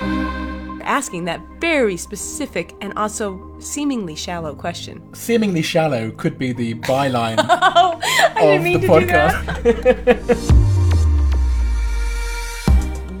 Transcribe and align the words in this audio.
Asking 0.00 1.24
that 1.24 1.40
very 1.58 1.96
specific 1.96 2.74
and 2.82 2.92
also 2.98 3.58
seemingly 3.58 4.14
shallow 4.14 4.54
question. 4.54 5.02
Seemingly 5.14 5.62
shallow 5.62 6.10
could 6.10 6.38
be 6.38 6.52
the 6.52 6.74
byline 6.74 7.36
Oh, 7.48 7.98
I 8.02 8.42
of 8.42 8.62
didn't 8.62 8.64
mean 8.64 8.80
the 8.82 8.86
to 8.88 9.00
do 9.00 9.06
that. 9.06 9.46
podcast. 9.46 10.52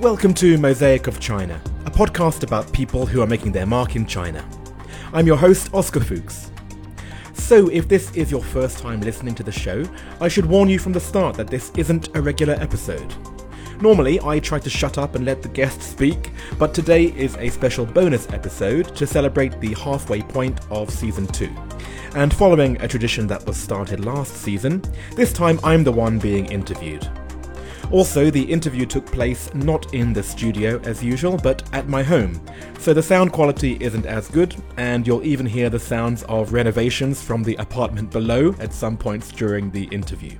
Welcome 0.00 0.34
to 0.34 0.58
Mosaic 0.58 1.06
of 1.06 1.18
China, 1.18 1.58
a 1.86 1.90
podcast 1.90 2.42
about 2.42 2.70
people 2.74 3.06
who 3.06 3.22
are 3.22 3.26
making 3.26 3.52
their 3.52 3.64
mark 3.66 3.96
in 3.96 4.04
China. 4.06 4.46
I'm 5.14 5.26
your 5.26 5.38
host, 5.38 5.72
Oscar 5.72 6.00
Fuchs. 6.00 6.50
So, 7.32 7.68
if 7.70 7.88
this 7.88 8.14
is 8.14 8.30
your 8.30 8.42
first 8.42 8.78
time 8.80 9.00
listening 9.00 9.34
to 9.36 9.42
the 9.42 9.52
show, 9.52 9.84
I 10.20 10.28
should 10.28 10.44
warn 10.46 10.68
you 10.68 10.78
from 10.78 10.92
the 10.92 11.00
start 11.00 11.36
that 11.36 11.48
this 11.48 11.70
isn't 11.76 12.14
a 12.14 12.20
regular 12.20 12.54
episode. 12.54 13.14
Normally, 13.80 14.18
I 14.22 14.38
try 14.38 14.58
to 14.58 14.70
shut 14.70 14.96
up 14.96 15.14
and 15.14 15.26
let 15.26 15.42
the 15.42 15.48
guests 15.48 15.86
speak, 15.86 16.30
but 16.58 16.72
today 16.72 17.06
is 17.16 17.36
a 17.36 17.50
special 17.50 17.84
bonus 17.84 18.26
episode 18.32 18.96
to 18.96 19.06
celebrate 19.06 19.60
the 19.60 19.74
halfway 19.74 20.22
point 20.22 20.58
of 20.70 20.90
season 20.90 21.26
2. 21.26 21.50
And 22.14 22.32
following 22.32 22.80
a 22.80 22.88
tradition 22.88 23.26
that 23.26 23.46
was 23.46 23.58
started 23.58 24.04
last 24.04 24.34
season, 24.36 24.82
this 25.14 25.32
time 25.32 25.60
I'm 25.62 25.84
the 25.84 25.92
one 25.92 26.18
being 26.18 26.46
interviewed. 26.46 27.06
Also, 27.90 28.30
the 28.30 28.42
interview 28.42 28.86
took 28.86 29.06
place 29.06 29.52
not 29.54 29.94
in 29.94 30.12
the 30.12 30.22
studio 30.22 30.80
as 30.84 31.04
usual, 31.04 31.36
but 31.36 31.62
at 31.74 31.86
my 31.86 32.02
home, 32.02 32.40
so 32.78 32.94
the 32.94 33.02
sound 33.02 33.32
quality 33.32 33.76
isn't 33.80 34.06
as 34.06 34.28
good, 34.28 34.56
and 34.78 35.06
you'll 35.06 35.22
even 35.22 35.46
hear 35.46 35.68
the 35.68 35.78
sounds 35.78 36.22
of 36.24 36.52
renovations 36.52 37.22
from 37.22 37.42
the 37.42 37.54
apartment 37.56 38.10
below 38.10 38.54
at 38.58 38.72
some 38.72 38.96
points 38.96 39.30
during 39.30 39.70
the 39.70 39.84
interview. 39.84 40.36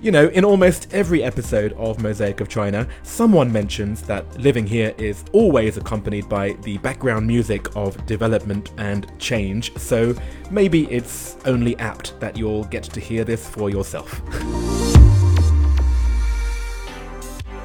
You 0.00 0.12
know, 0.12 0.28
in 0.28 0.44
almost 0.44 0.94
every 0.94 1.24
episode 1.24 1.72
of 1.72 2.00
Mosaic 2.00 2.40
of 2.40 2.48
China, 2.48 2.86
someone 3.02 3.50
mentions 3.50 4.00
that 4.02 4.24
living 4.38 4.64
here 4.64 4.94
is 4.96 5.24
always 5.32 5.76
accompanied 5.76 6.28
by 6.28 6.52
the 6.62 6.78
background 6.78 7.26
music 7.26 7.74
of 7.74 8.06
development 8.06 8.70
and 8.78 9.10
change, 9.18 9.76
so 9.76 10.14
maybe 10.52 10.84
it's 10.84 11.36
only 11.46 11.76
apt 11.78 12.18
that 12.20 12.36
you'll 12.36 12.62
get 12.64 12.84
to 12.84 13.00
hear 13.00 13.24
this 13.24 13.48
for 13.48 13.70
yourself. 13.70 14.22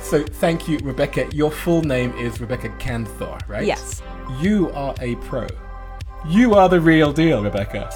so, 0.02 0.24
thank 0.24 0.68
you, 0.68 0.80
Rebecca. 0.80 1.30
Your 1.36 1.52
full 1.52 1.84
name 1.84 2.14
is 2.14 2.42
Rebecca 2.42 2.70
Kanthor, 2.80 3.48
right? 3.48 3.64
Yes. 3.64 4.02
You 4.42 4.72
are 4.72 4.96
a 5.02 5.18
pro. 5.18 5.46
You 6.28 6.56
are 6.56 6.68
the 6.68 6.82
real 6.82 7.14
deal, 7.14 7.44
Rebecca. 7.44 7.94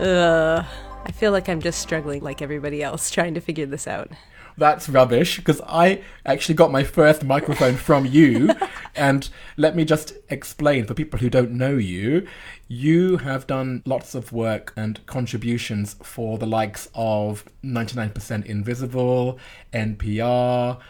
Uh, 0.00 0.64
I 1.06 1.12
feel 1.12 1.30
like 1.30 1.48
I'm 1.48 1.60
just 1.60 1.80
struggling 1.80 2.20
like 2.20 2.42
everybody 2.42 2.82
else 2.82 3.10
trying 3.10 3.34
to 3.34 3.40
figure 3.40 3.64
this 3.64 3.86
out. 3.86 4.10
That's 4.58 4.88
rubbish 4.88 5.36
because 5.36 5.60
I 5.66 6.02
actually 6.24 6.56
got 6.56 6.72
my 6.72 6.82
first 6.82 7.22
microphone 7.22 7.76
from 7.76 8.06
you. 8.06 8.50
and 8.96 9.28
let 9.56 9.76
me 9.76 9.84
just 9.84 10.14
explain 10.28 10.84
for 10.84 10.94
people 10.94 11.20
who 11.20 11.30
don't 11.30 11.52
know 11.52 11.76
you 11.76 12.26
you 12.68 13.18
have 13.18 13.46
done 13.46 13.82
lots 13.86 14.16
of 14.16 14.32
work 14.32 14.72
and 14.76 15.04
contributions 15.06 15.94
for 16.02 16.38
the 16.38 16.46
likes 16.46 16.88
of 16.94 17.44
99% 17.62 18.44
Invisible, 18.44 19.38
NPR, 19.72 20.80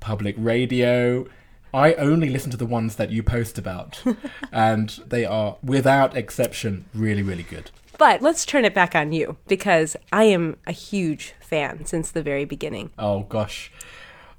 Public 0.00 0.34
Radio. 0.38 1.26
I 1.74 1.92
only 1.94 2.30
listen 2.30 2.50
to 2.52 2.56
the 2.56 2.64
ones 2.64 2.96
that 2.96 3.10
you 3.10 3.22
post 3.22 3.58
about, 3.58 4.02
and 4.52 4.88
they 5.06 5.26
are, 5.26 5.58
without 5.62 6.16
exception, 6.16 6.86
really, 6.94 7.22
really 7.22 7.42
good. 7.42 7.70
But 7.98 8.20
let's 8.22 8.44
turn 8.44 8.64
it 8.64 8.74
back 8.74 8.94
on 8.94 9.12
you 9.12 9.36
because 9.48 9.96
I 10.12 10.24
am 10.24 10.56
a 10.66 10.72
huge 10.72 11.34
fan 11.40 11.86
since 11.86 12.10
the 12.10 12.22
very 12.22 12.44
beginning. 12.44 12.90
Oh 12.98 13.20
gosh. 13.20 13.70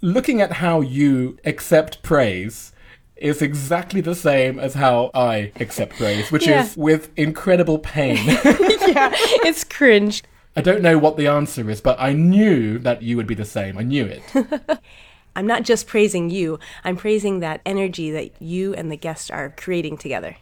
Looking 0.02 0.42
at 0.42 0.54
how 0.54 0.82
you 0.82 1.38
accept 1.44 2.04
praise 2.04 2.72
is 3.16 3.42
exactly 3.42 4.00
the 4.00 4.14
same 4.14 4.60
as 4.60 4.76
how 4.76 5.10
I 5.14 5.52
accept 5.60 5.96
praise, 5.98 6.32
which 6.32 6.46
Yeah. 6.46 6.64
is 6.64 6.78
with 6.78 7.10
incredible 7.18 7.80
pain. 7.80 8.18
yeah, 8.28 9.10
it's 9.44 9.64
cringe. 9.64 10.22
I 10.56 10.62
don't 10.62 10.82
know 10.84 10.98
what 11.00 11.18
the 11.18 11.28
answer 11.28 11.68
is, 11.70 11.82
but 11.82 12.00
I 12.00 12.14
knew 12.14 12.78
that 12.80 13.02
you 13.02 13.18
would 13.18 13.28
be 13.28 13.36
the 13.36 13.46
same. 13.46 13.78
I 13.78 13.84
knew 13.84 14.06
it. 14.06 14.22
I'm 15.36 15.48
not 15.48 15.64
just 15.64 15.86
praising 15.88 16.30
you, 16.32 16.60
I'm 16.84 16.96
praising 16.96 17.40
that 17.42 17.62
energy 17.66 18.10
that 18.12 18.40
you 18.42 18.74
and 18.74 18.92
the 18.92 18.98
guest 18.98 19.30
are 19.32 19.54
creating 19.56 19.98
together. 19.98 20.38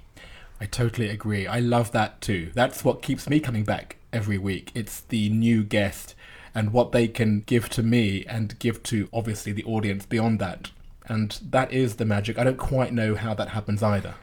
I 0.60 0.66
totally 0.66 1.10
agree. 1.10 1.48
I 1.48 1.60
love 1.60 1.92
that 1.92 2.22
too. 2.22 2.52
That's 2.54 2.84
what 2.84 3.02
keeps 3.02 3.30
me 3.30 3.40
coming 3.40 3.64
back 3.64 3.98
every 4.14 4.38
week. 4.38 4.72
It's 4.74 5.02
the 5.02 5.30
new 5.30 5.64
guest 5.64 6.16
and 6.54 6.72
what 6.72 6.94
they 6.94 7.08
can 7.08 7.42
give 7.42 7.68
to 7.70 7.84
me 7.84 8.26
and 8.26 8.58
give 8.60 8.82
to 8.84 9.10
obviously 9.12 9.52
the 9.52 9.66
audience 9.66 10.06
beyond 10.06 10.40
that. 10.40 10.72
And 11.08 11.38
that 11.50 11.72
is 11.72 11.96
the 11.96 12.06
magic. 12.06 12.40
I 12.40 12.46
don't 12.46 12.58
quite 12.58 12.94
know 12.94 13.16
how 13.16 13.34
that 13.34 13.50
happens 13.50 13.84
either. 13.84 14.16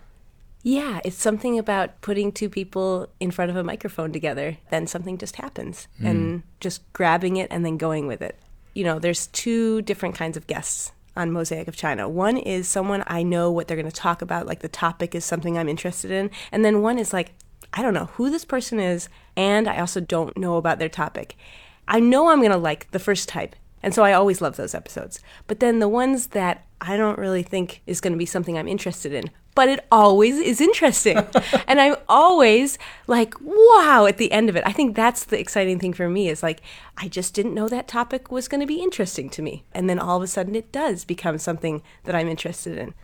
Yeah, 0.63 1.01
it's 1.05 1.17
something 1.17 1.59
about 1.59 2.01
putting 2.01 2.33
two 2.33 2.49
people 2.49 3.09
in 3.21 3.31
front 3.31 3.51
of 3.51 3.57
a 3.57 3.65
microphone 3.65 4.13
together, 4.13 4.59
then 4.71 4.87
something 4.87 5.19
just 5.19 5.37
happens 5.37 5.89
hmm. 5.99 6.07
and 6.07 6.43
just 6.61 6.91
grabbing 6.93 7.37
it 7.37 7.49
and 7.51 7.65
then 7.67 7.77
going 7.77 8.07
with 8.07 8.23
it. 8.23 8.39
You 8.73 8.85
know, 8.85 8.99
there's 8.99 9.27
two 9.29 9.83
different 9.83 10.15
kinds 10.15 10.37
of 10.37 10.47
guests 10.47 10.93
on 11.17 11.31
Mosaic 11.31 11.69
of 11.69 11.77
China. 11.77 12.09
One 12.09 12.37
is 12.37 12.69
someone 12.69 13.05
I 13.07 13.23
know 13.23 13.51
what 13.51 13.69
they're 13.69 13.77
going 13.77 13.91
to 13.91 13.93
talk 13.93 14.23
about, 14.23 14.47
like 14.47 14.61
the 14.61 14.69
topic 14.69 15.15
is 15.15 15.25
something 15.25 15.57
I'm 15.59 15.69
interested 15.69 16.11
in. 16.11 16.31
And 16.51 16.65
then 16.65 16.83
one 16.83 16.99
is 16.99 17.13
like, 17.13 17.33
I 17.73 17.83
don't 17.83 17.95
know 17.95 18.11
who 18.15 18.31
this 18.31 18.45
person 18.45 18.79
is, 18.79 19.09
and 19.37 19.69
I 19.69 19.79
also 19.79 20.01
don't 20.01 20.37
know 20.37 20.57
about 20.57 20.79
their 20.79 20.89
topic. 20.89 21.37
I 21.89 22.01
know 22.01 22.29
I'm 22.29 22.41
going 22.41 22.51
to 22.51 22.57
like 22.57 22.91
the 22.91 22.99
first 22.99 23.29
type. 23.29 23.57
And 23.83 23.95
so 23.95 24.05
I 24.05 24.13
always 24.13 24.41
love 24.41 24.57
those 24.57 24.75
episodes. 24.75 25.21
But 25.47 25.61
then 25.61 25.81
the 25.81 25.89
ones 25.89 26.29
that 26.29 26.67
I 26.81 26.97
don't 26.97 27.19
really 27.19 27.43
think 27.43 27.83
is 27.87 28.01
going 28.01 28.13
to 28.13 28.19
be 28.19 28.27
something 28.27 28.57
I'm 28.57 28.69
interested 28.69 29.13
in, 29.13 29.31
but 29.55 29.69
it 29.69 29.87
always 29.91 30.39
is 30.39 30.61
interesting. 30.61 31.19
and 31.67 31.81
I'm 31.81 31.97
always 32.09 32.79
like, 33.07 33.35
wow, 33.41 34.07
at 34.09 34.17
the 34.17 34.33
end 34.33 34.49
of 34.49 34.57
it. 34.57 34.63
I 34.67 34.73
think 34.73 34.97
that's 34.97 35.25
the 35.25 35.39
exciting 35.39 35.79
thing 35.79 35.93
for 35.93 36.09
me 36.09 36.29
is 36.29 36.43
like, 36.43 36.63
I 36.97 37.09
just 37.09 37.35
didn't 37.35 37.55
know 37.55 37.69
that 37.69 37.89
topic 37.89 38.31
was 38.31 38.49
going 38.49 38.61
to 38.61 38.67
be 38.67 38.83
interesting 38.83 39.29
to 39.31 39.43
me. 39.43 39.65
And 39.73 39.89
then 39.89 39.99
all 39.99 40.17
of 40.17 40.23
a 40.23 40.27
sudden 40.27 40.55
it 40.55 40.73
does 40.73 41.05
become 41.05 41.39
something 41.39 41.83
that 42.05 42.15
I'm 42.15 42.29
interested 42.29 42.79
in. 42.79 42.95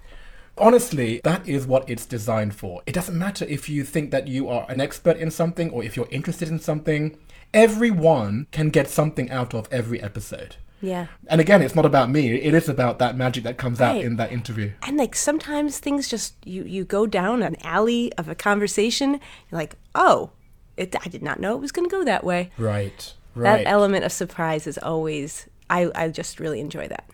Honestly, 0.56 1.20
that 1.22 1.48
is 1.48 1.66
what 1.66 1.88
it's 1.88 2.04
designed 2.04 2.54
for. 2.54 2.82
It 2.84 2.92
doesn't 2.92 3.16
matter 3.16 3.44
if 3.44 3.68
you 3.68 3.84
think 3.84 4.10
that 4.10 4.26
you 4.26 4.48
are 4.48 4.66
an 4.68 4.80
expert 4.80 5.16
in 5.16 5.30
something 5.30 5.70
or 5.70 5.84
if 5.84 5.96
you're 5.96 6.08
interested 6.10 6.48
in 6.48 6.58
something. 6.58 7.16
Everyone 7.54 8.48
can 8.50 8.70
get 8.70 8.88
something 8.88 9.30
out 9.30 9.54
of 9.54 9.68
every 9.70 10.02
episode. 10.02 10.56
Yeah. 10.80 11.06
And 11.28 11.40
again, 11.40 11.62
it's 11.62 11.74
not 11.74 11.84
about 11.84 12.10
me. 12.10 12.34
It 12.34 12.54
is 12.54 12.68
about 12.68 12.98
that 12.98 13.16
magic 13.16 13.44
that 13.44 13.58
comes 13.58 13.80
out 13.80 13.96
in 13.96 14.16
that 14.16 14.32
interview. 14.32 14.72
And 14.82 14.96
like 14.96 15.14
sometimes 15.14 15.78
things 15.78 16.08
just 16.08 16.34
you 16.44 16.64
you 16.64 16.84
go 16.84 17.06
down 17.06 17.42
an 17.42 17.56
alley 17.62 18.12
of 18.14 18.28
a 18.28 18.34
conversation, 18.34 19.12
you're 19.12 19.58
like, 19.58 19.74
"Oh, 19.94 20.30
it, 20.76 20.94
I 21.04 21.08
did 21.08 21.22
not 21.22 21.40
know 21.40 21.54
it 21.54 21.60
was 21.60 21.72
going 21.72 21.88
to 21.88 21.94
go 21.94 22.04
that 22.04 22.24
way." 22.24 22.50
Right. 22.56 23.12
Right. 23.34 23.64
That 23.64 23.70
element 23.70 24.04
of 24.04 24.12
surprise 24.12 24.66
is 24.66 24.78
always 24.78 25.48
I 25.68 25.90
I 25.94 26.08
just 26.08 26.40
really 26.40 26.60
enjoy 26.60 26.88
that. 26.88 27.08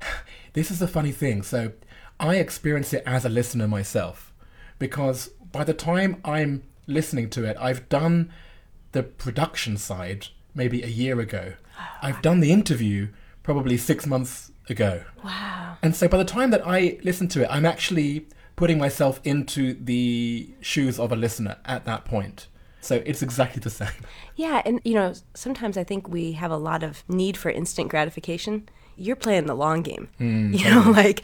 this 0.52 0.70
is 0.70 0.80
a 0.82 0.88
funny 0.88 1.12
thing. 1.12 1.42
So 1.42 1.72
I 2.18 2.36
experience 2.36 2.92
it 2.92 3.02
as 3.06 3.24
a 3.24 3.28
listener 3.28 3.68
myself 3.68 4.32
because 4.78 5.28
by 5.52 5.64
the 5.64 5.74
time 5.74 6.20
I'm 6.24 6.62
listening 6.86 7.30
to 7.30 7.44
it, 7.44 7.56
I've 7.60 7.88
done 7.88 8.32
the 8.92 9.02
production 9.02 9.76
side 9.76 10.28
maybe 10.54 10.82
a 10.82 10.88
year 10.88 11.20
ago. 11.20 11.54
I've 12.02 12.22
done 12.22 12.40
the 12.40 12.52
interview 12.52 13.08
probably 13.42 13.76
six 13.76 14.06
months 14.06 14.52
ago. 14.68 15.02
Wow. 15.24 15.76
And 15.82 15.94
so 15.94 16.08
by 16.08 16.18
the 16.18 16.24
time 16.24 16.50
that 16.50 16.66
I 16.66 16.98
listen 17.02 17.28
to 17.28 17.42
it, 17.42 17.48
I'm 17.50 17.66
actually 17.66 18.26
putting 18.56 18.78
myself 18.78 19.20
into 19.24 19.74
the 19.74 20.50
shoes 20.60 20.98
of 20.98 21.12
a 21.12 21.16
listener 21.16 21.56
at 21.64 21.84
that 21.86 22.04
point. 22.04 22.46
So 22.80 23.02
it's 23.04 23.22
exactly 23.22 23.60
the 23.60 23.70
same. 23.70 23.88
Yeah, 24.36 24.62
and 24.64 24.80
you 24.84 24.94
know, 24.94 25.12
sometimes 25.34 25.76
I 25.76 25.84
think 25.84 26.08
we 26.08 26.32
have 26.32 26.50
a 26.50 26.56
lot 26.56 26.82
of 26.82 27.04
need 27.08 27.36
for 27.36 27.50
instant 27.50 27.88
gratification. 27.90 28.68
You're 28.96 29.16
playing 29.16 29.46
the 29.46 29.54
long 29.54 29.82
game. 29.82 30.08
Hmm, 30.18 30.52
you 30.54 30.64
know, 30.64 30.90
like 30.90 31.22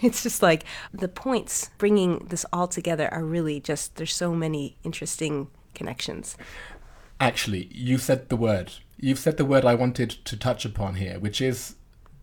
it's 0.00 0.22
just 0.22 0.42
like 0.42 0.64
the 0.92 1.08
points 1.08 1.70
bringing 1.78 2.18
this 2.30 2.46
all 2.52 2.68
together 2.68 3.12
are 3.12 3.24
really 3.24 3.58
just 3.60 3.96
there's 3.96 4.14
so 4.14 4.32
many 4.34 4.76
interesting 4.84 5.48
connections. 5.74 6.36
Actually, 7.20 7.68
you 7.72 7.98
said 7.98 8.28
the 8.28 8.36
word. 8.36 8.72
You've 9.04 9.18
said 9.18 9.36
the 9.36 9.44
word 9.44 9.64
I 9.64 9.74
wanted 9.74 10.10
to 10.10 10.36
touch 10.36 10.64
upon 10.64 10.94
here, 10.94 11.18
which 11.18 11.40
is 11.40 11.74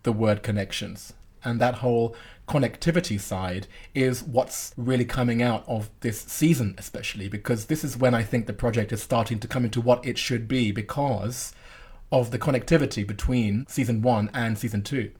the 0.02 0.12
word 0.12 0.42
connections. 0.42 1.12
And 1.44 1.60
that 1.60 1.74
whole 1.74 2.16
connectivity 2.48 3.20
side 3.20 3.66
is 3.94 4.22
what's 4.22 4.72
really 4.78 5.04
coming 5.04 5.42
out 5.42 5.62
of 5.68 5.90
this 6.00 6.22
season, 6.22 6.74
especially 6.78 7.28
because 7.28 7.66
this 7.66 7.84
is 7.84 7.98
when 7.98 8.14
I 8.14 8.22
think 8.22 8.46
the 8.46 8.54
project 8.54 8.92
is 8.92 9.02
starting 9.02 9.38
to 9.40 9.46
come 9.46 9.66
into 9.66 9.82
what 9.82 10.06
it 10.06 10.16
should 10.16 10.48
be 10.48 10.72
because 10.72 11.52
of 12.10 12.30
the 12.30 12.38
connectivity 12.38 13.06
between 13.06 13.66
season 13.68 14.00
one 14.00 14.30
and 14.32 14.56
season 14.56 14.82
two. 14.82 15.10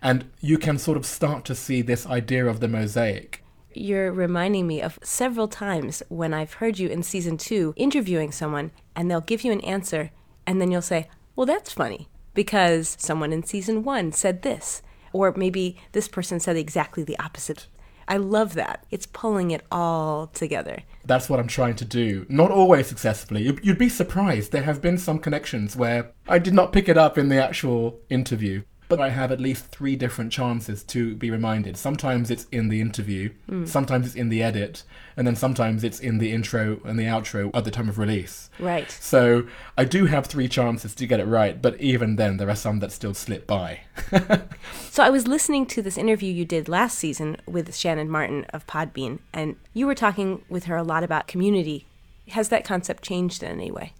And 0.00 0.30
you 0.40 0.58
can 0.58 0.78
sort 0.78 0.96
of 0.96 1.04
start 1.04 1.44
to 1.46 1.56
see 1.56 1.82
this 1.82 2.06
idea 2.06 2.46
of 2.46 2.60
the 2.60 2.68
mosaic 2.68 3.42
You're 3.74 4.12
reminding 4.12 4.68
me 4.68 4.80
of 4.80 5.00
several 5.02 5.48
times 5.48 6.04
when 6.08 6.32
I've 6.32 6.54
heard 6.54 6.78
you 6.78 6.88
in 6.88 7.02
season 7.02 7.36
two 7.36 7.74
interviewing 7.74 8.30
someone 8.30 8.70
and 8.94 9.10
they'll 9.10 9.20
give 9.20 9.42
you 9.42 9.50
an 9.50 9.60
answer 9.62 10.12
and 10.48 10.60
then 10.60 10.70
you'll 10.72 10.82
say, 10.82 11.08
Well, 11.36 11.46
that's 11.46 11.72
funny 11.72 12.08
because 12.34 12.96
someone 12.98 13.32
in 13.32 13.42
season 13.44 13.84
one 13.84 14.10
said 14.12 14.42
this. 14.42 14.82
Or 15.12 15.32
maybe 15.36 15.76
this 15.92 16.08
person 16.08 16.40
said 16.40 16.56
exactly 16.56 17.02
the 17.04 17.18
opposite. 17.18 17.66
I 18.06 18.16
love 18.16 18.54
that. 18.54 18.84
It's 18.90 19.06
pulling 19.06 19.50
it 19.50 19.64
all 19.70 20.28
together. 20.28 20.78
That's 21.04 21.28
what 21.28 21.38
I'm 21.40 21.46
trying 21.48 21.76
to 21.76 21.84
do. 21.84 22.24
Not 22.28 22.50
always 22.50 22.86
successfully. 22.86 23.42
You- 23.42 23.58
You'd 23.62 23.78
be 23.78 23.88
surprised. 23.90 24.50
There 24.52 24.62
have 24.62 24.80
been 24.80 24.96
some 24.98 25.18
connections 25.18 25.76
where 25.76 26.12
I 26.26 26.38
did 26.38 26.54
not 26.54 26.72
pick 26.72 26.88
it 26.88 26.96
up 26.98 27.18
in 27.18 27.28
the 27.28 27.42
actual 27.42 28.00
interview, 28.10 28.62
but 28.88 29.00
I 29.00 29.10
have 29.10 29.30
at 29.30 29.40
least 29.40 29.66
three 29.66 29.96
different 29.96 30.32
chances 30.32 30.82
to 30.84 31.14
be 31.14 31.30
reminded. 31.30 31.76
Sometimes 31.76 32.30
it's 32.30 32.46
in 32.50 32.68
the 32.68 32.80
interview, 32.80 33.30
hmm. 33.46 33.64
sometimes 33.66 34.06
it's 34.06 34.14
in 34.14 34.28
the 34.28 34.42
edit, 34.42 34.82
and 35.16 35.26
then 35.26 35.36
sometimes 35.36 35.84
it's 35.84 36.00
in 36.00 36.18
the 36.18 36.32
intro 36.32 36.80
and 36.84 36.98
the 36.98 37.04
outro 37.04 37.50
at 37.54 37.64
the 37.64 37.70
time 37.70 37.88
of 37.88 37.98
release. 37.98 38.50
Right. 38.58 38.90
So 38.90 39.46
I 39.76 39.84
do 39.84 40.06
have 40.06 40.26
three 40.26 40.48
chances 40.48 40.94
to 40.94 41.06
get 41.06 41.20
it 41.20 41.26
right, 41.26 41.60
but 41.60 41.80
even 41.80 42.16
then, 42.16 42.38
there 42.38 42.48
are 42.48 42.56
some 42.56 42.80
that 42.80 42.92
still 42.92 43.14
slip 43.14 43.46
by. 43.46 43.80
So 44.90 45.04
I 45.04 45.10
was 45.10 45.28
listening 45.28 45.66
to 45.66 45.80
this 45.80 45.96
interview 45.96 46.32
you 46.32 46.44
did 46.44 46.68
last 46.68 46.98
season 46.98 47.36
with 47.46 47.72
Shannon 47.72 48.10
Martin 48.10 48.44
of 48.46 48.66
Podbean, 48.66 49.20
and 49.32 49.54
you 49.72 49.86
were 49.86 49.94
talking 49.94 50.42
with 50.48 50.64
her 50.64 50.76
a 50.76 50.82
lot 50.82 51.04
about 51.04 51.28
community. 51.28 51.86
Has 52.30 52.48
that 52.48 52.64
concept 52.64 53.04
changed 53.04 53.44
in 53.44 53.52
any 53.52 53.70
way? 53.70 53.92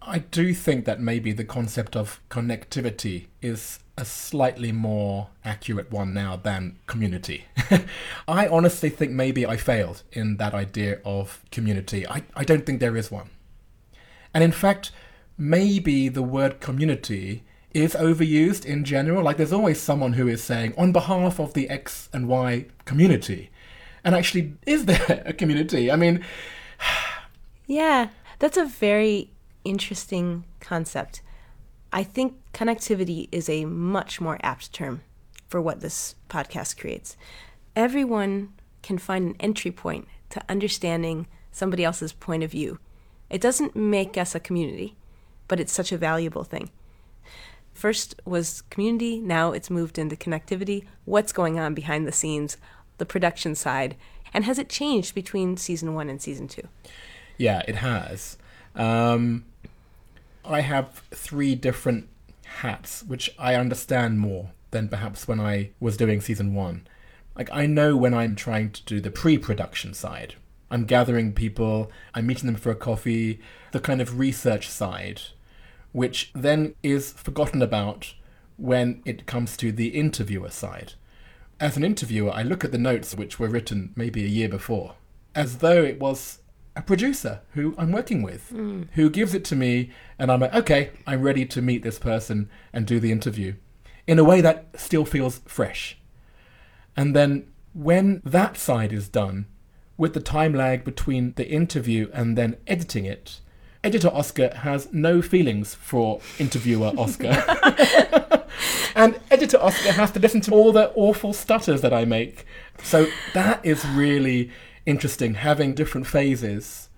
I 0.00 0.20
do 0.20 0.54
think 0.54 0.84
that 0.84 1.00
maybe 1.00 1.32
the 1.32 1.44
concept 1.44 1.96
of 1.96 2.20
connectivity 2.30 3.26
is 3.42 3.80
a 3.98 4.04
slightly 4.04 4.72
more 4.72 5.28
accurate 5.44 5.90
one 5.90 6.12
now 6.12 6.36
than 6.36 6.78
community. 6.86 7.46
I 8.28 8.46
honestly 8.46 8.90
think 8.90 9.12
maybe 9.12 9.46
I 9.46 9.56
failed 9.56 10.02
in 10.12 10.36
that 10.36 10.54
idea 10.54 11.00
of 11.04 11.42
community. 11.50 12.06
I, 12.06 12.22
I 12.34 12.44
don't 12.44 12.66
think 12.66 12.80
there 12.80 12.96
is 12.96 13.10
one. 13.10 13.30
And 14.34 14.44
in 14.44 14.52
fact, 14.52 14.92
maybe 15.38 16.08
the 16.08 16.22
word 16.22 16.60
community 16.60 17.44
is 17.72 17.94
overused 17.94 18.64
in 18.64 18.84
general. 18.84 19.22
Like 19.22 19.38
there's 19.38 19.52
always 19.52 19.80
someone 19.80 20.14
who 20.14 20.28
is 20.28 20.42
saying, 20.42 20.74
on 20.76 20.92
behalf 20.92 21.40
of 21.40 21.54
the 21.54 21.68
X 21.70 22.08
and 22.12 22.28
Y 22.28 22.66
community. 22.84 23.50
And 24.04 24.14
actually, 24.14 24.54
is 24.66 24.84
there 24.84 25.22
a 25.26 25.32
community? 25.32 25.90
I 25.90 25.96
mean, 25.96 26.24
Yeah, 27.66 28.10
that's 28.38 28.56
a 28.56 28.64
very 28.64 29.30
interesting 29.64 30.44
concept. 30.60 31.20
I 31.96 32.02
think 32.02 32.34
connectivity 32.52 33.26
is 33.32 33.48
a 33.48 33.64
much 33.64 34.20
more 34.20 34.38
apt 34.42 34.70
term 34.70 35.00
for 35.48 35.62
what 35.62 35.80
this 35.80 36.14
podcast 36.28 36.78
creates. 36.78 37.16
Everyone 37.74 38.52
can 38.82 38.98
find 38.98 39.28
an 39.28 39.36
entry 39.40 39.70
point 39.70 40.06
to 40.28 40.42
understanding 40.46 41.26
somebody 41.52 41.84
else's 41.84 42.12
point 42.12 42.42
of 42.42 42.50
view. 42.50 42.80
It 43.30 43.40
doesn't 43.40 43.74
make 43.74 44.18
us 44.18 44.34
a 44.34 44.40
community, 44.40 44.94
but 45.48 45.58
it's 45.58 45.72
such 45.72 45.90
a 45.90 45.96
valuable 45.96 46.44
thing. 46.44 46.68
First 47.72 48.20
was 48.26 48.60
community, 48.68 49.18
now 49.18 49.52
it's 49.52 49.70
moved 49.70 49.98
into 49.98 50.16
connectivity. 50.16 50.84
What's 51.06 51.32
going 51.32 51.58
on 51.58 51.72
behind 51.72 52.06
the 52.06 52.12
scenes, 52.12 52.58
the 52.98 53.06
production 53.06 53.54
side, 53.54 53.96
and 54.34 54.44
has 54.44 54.58
it 54.58 54.68
changed 54.68 55.14
between 55.14 55.56
season 55.56 55.94
one 55.94 56.10
and 56.10 56.20
season 56.20 56.46
two? 56.46 56.68
Yeah, 57.38 57.62
it 57.66 57.76
has. 57.76 58.36
Um, 58.74 59.46
I 60.46 60.60
have 60.60 61.02
three 61.10 61.54
different 61.54 62.08
hats, 62.44 63.02
which 63.02 63.30
I 63.38 63.54
understand 63.54 64.20
more 64.20 64.52
than 64.70 64.88
perhaps 64.88 65.26
when 65.26 65.40
I 65.40 65.70
was 65.80 65.96
doing 65.96 66.20
season 66.20 66.54
one. 66.54 66.86
Like, 67.36 67.50
I 67.52 67.66
know 67.66 67.96
when 67.96 68.14
I'm 68.14 68.36
trying 68.36 68.70
to 68.70 68.84
do 68.84 69.00
the 69.00 69.10
pre 69.10 69.38
production 69.38 69.92
side, 69.92 70.36
I'm 70.70 70.84
gathering 70.84 71.32
people, 71.32 71.90
I'm 72.14 72.26
meeting 72.26 72.46
them 72.46 72.56
for 72.56 72.70
a 72.70 72.76
coffee, 72.76 73.40
the 73.72 73.80
kind 73.80 74.00
of 74.00 74.18
research 74.18 74.68
side, 74.68 75.20
which 75.92 76.30
then 76.34 76.74
is 76.82 77.12
forgotten 77.12 77.62
about 77.62 78.14
when 78.56 79.02
it 79.04 79.26
comes 79.26 79.56
to 79.58 79.70
the 79.70 79.88
interviewer 79.88 80.50
side. 80.50 80.94
As 81.60 81.76
an 81.76 81.84
interviewer, 81.84 82.32
I 82.32 82.42
look 82.42 82.64
at 82.64 82.72
the 82.72 82.78
notes 82.78 83.14
which 83.14 83.38
were 83.38 83.48
written 83.48 83.92
maybe 83.96 84.24
a 84.24 84.28
year 84.28 84.48
before, 84.48 84.94
as 85.34 85.58
though 85.58 85.82
it 85.82 86.00
was 86.00 86.38
a 86.76 86.82
producer 86.82 87.40
who 87.54 87.74
I'm 87.78 87.90
working 87.90 88.22
with, 88.22 88.50
hmm. 88.50 88.82
who 88.92 89.10
gives 89.10 89.34
it 89.34 89.44
to 89.46 89.56
me, 89.56 89.90
and 90.18 90.30
I'm 90.30 90.40
like, 90.40 90.54
okay, 90.54 90.90
I'm 91.06 91.22
ready 91.22 91.46
to 91.46 91.62
meet 91.62 91.82
this 91.82 91.98
person 91.98 92.50
and 92.72 92.86
do 92.86 93.00
the 93.00 93.10
interview 93.10 93.54
in 94.06 94.18
a 94.18 94.24
way 94.24 94.40
that 94.40 94.68
still 94.78 95.04
feels 95.04 95.40
fresh. 95.46 95.98
And 96.96 97.16
then 97.16 97.50
when 97.72 98.22
that 98.24 98.56
side 98.56 98.92
is 98.92 99.08
done, 99.08 99.46
with 99.96 100.14
the 100.14 100.20
time 100.20 100.54
lag 100.54 100.84
between 100.84 101.32
the 101.36 101.48
interview 101.48 102.10
and 102.12 102.36
then 102.36 102.56
editing 102.66 103.04
it, 103.04 103.40
editor 103.82 104.08
Oscar 104.08 104.54
has 104.54 104.92
no 104.92 105.22
feelings 105.22 105.74
for 105.74 106.20
interviewer 106.38 106.92
Oscar. 106.96 107.28
and 108.94 109.18
editor 109.30 109.58
Oscar 109.60 109.92
has 109.92 110.10
to 110.12 110.20
listen 110.20 110.40
to 110.42 110.52
all 110.52 110.72
the 110.72 110.92
awful 110.94 111.32
stutters 111.32 111.80
that 111.80 111.92
I 111.92 112.04
make. 112.04 112.46
So 112.82 113.06
that 113.34 113.64
is 113.64 113.84
really 113.88 114.50
interesting, 114.86 115.34
having 115.34 115.74
different 115.74 116.06
phases. 116.06 116.88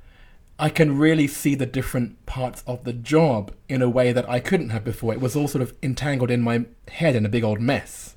I 0.59 0.71
can 0.71 0.99
really 0.99 1.27
see 1.27 1.55
the 1.55 1.67
different 1.67 2.25
parts 2.27 2.65
of 2.67 2.85
the 2.85 2.93
job 2.93 3.53
in 3.69 3.81
a 3.81 3.89
way 3.89 4.13
that 4.13 4.29
I 4.29 4.41
couldn't 4.41 4.71
have 4.71 4.85
before. 4.85 5.13
It 5.13 5.21
was 5.21 5.37
all 5.37 5.49
sort 5.49 5.63
of 5.63 5.75
entangled 5.83 6.31
in 6.31 6.43
my 6.43 6.67
head 6.89 7.15
in 7.15 7.25
a 7.25 7.29
big 7.29 7.45
old 7.45 7.61
mess. 7.61 8.17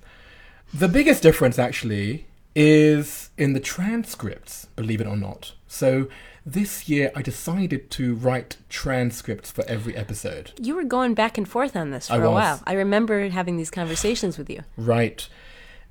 The 0.73 0.87
biggest 0.87 1.21
difference, 1.21 1.59
actually, 1.59 2.25
is 2.55 3.29
in 3.37 3.53
the 3.53 3.59
transcripts, 3.59 4.65
believe 4.75 5.01
it 5.01 5.07
or 5.07 5.17
not. 5.17 5.53
So 5.67 6.07
this 6.45 6.89
year 6.89 7.11
I 7.15 7.21
decided 7.21 7.91
to 7.91 8.15
write 8.15 8.57
transcripts 8.69 9.51
for 9.51 9.63
every 9.67 9.95
episode. 9.95 10.51
You 10.59 10.75
were 10.75 10.83
going 10.83 11.13
back 11.13 11.37
and 11.37 11.47
forth 11.47 11.75
on 11.75 11.91
this 11.91 12.07
for 12.07 12.13
I 12.13 12.17
a 12.17 12.21
was. 12.21 12.33
while. 12.33 12.63
I 12.65 12.73
remember 12.73 13.29
having 13.29 13.57
these 13.57 13.69
conversations 13.69 14.37
with 14.37 14.49
you. 14.49 14.61
Right. 14.75 15.27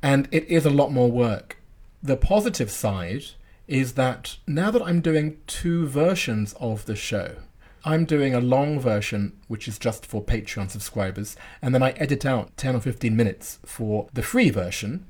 And 0.03 0.29
it 0.33 0.45
is 0.49 0.67
a 0.67 0.71
lot 0.71 0.93
more 0.93 1.11
work. 1.11 1.59
The 2.03 2.17
positive 2.17 2.71
side 2.71 3.25
is 3.71 3.93
that 3.93 4.37
now 4.49 4.71
that 4.73 4.83
I'm 4.83 5.01
doing 5.01 5.39
two 5.47 5.87
versions 5.87 6.55
of 6.55 6.87
the 6.87 6.97
show, 6.97 7.37
I'm 7.85 8.05
doing 8.05 8.35
a 8.35 8.41
long 8.41 8.81
version, 8.81 9.33
which 9.47 9.69
is 9.69 9.79
just 9.79 10.05
for 10.05 10.23
Patreon 10.23 10.71
subscribers, 10.71 11.37
and 11.63 11.73
then 11.73 11.83
I 11.83 11.93
edit 11.93 12.27
out 12.27 12.57
10 12.57 12.77
or 12.77 12.81
15 12.81 13.17
minutes 13.17 13.61
for 13.65 14.09
the 14.13 14.23
free 14.23 14.51
version. 14.51 15.07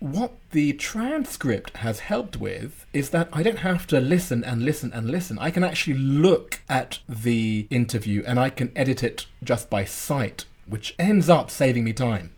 What 0.00 0.32
the 0.50 0.72
transcript 0.72 1.78
has 1.78 2.00
helped 2.00 2.36
with 2.36 2.84
is 2.92 3.10
that 3.10 3.28
I 3.32 3.44
don't 3.44 3.60
have 3.60 3.86
to 3.86 4.00
listen 4.00 4.42
and 4.42 4.64
listen 4.64 4.92
and 4.92 5.08
listen. 5.08 5.38
I 5.38 5.52
can 5.52 5.62
actually 5.62 5.96
look 5.96 6.60
at 6.68 6.98
the 7.08 7.68
interview 7.70 8.24
and 8.26 8.40
I 8.40 8.50
can 8.50 8.72
edit 8.76 9.04
it 9.04 9.26
just 9.42 9.70
by 9.70 9.84
sight, 9.84 10.46
which 10.66 10.96
ends 10.98 11.30
up 11.30 11.48
saving 11.48 11.84
me 11.84 11.92
time. 11.92 12.33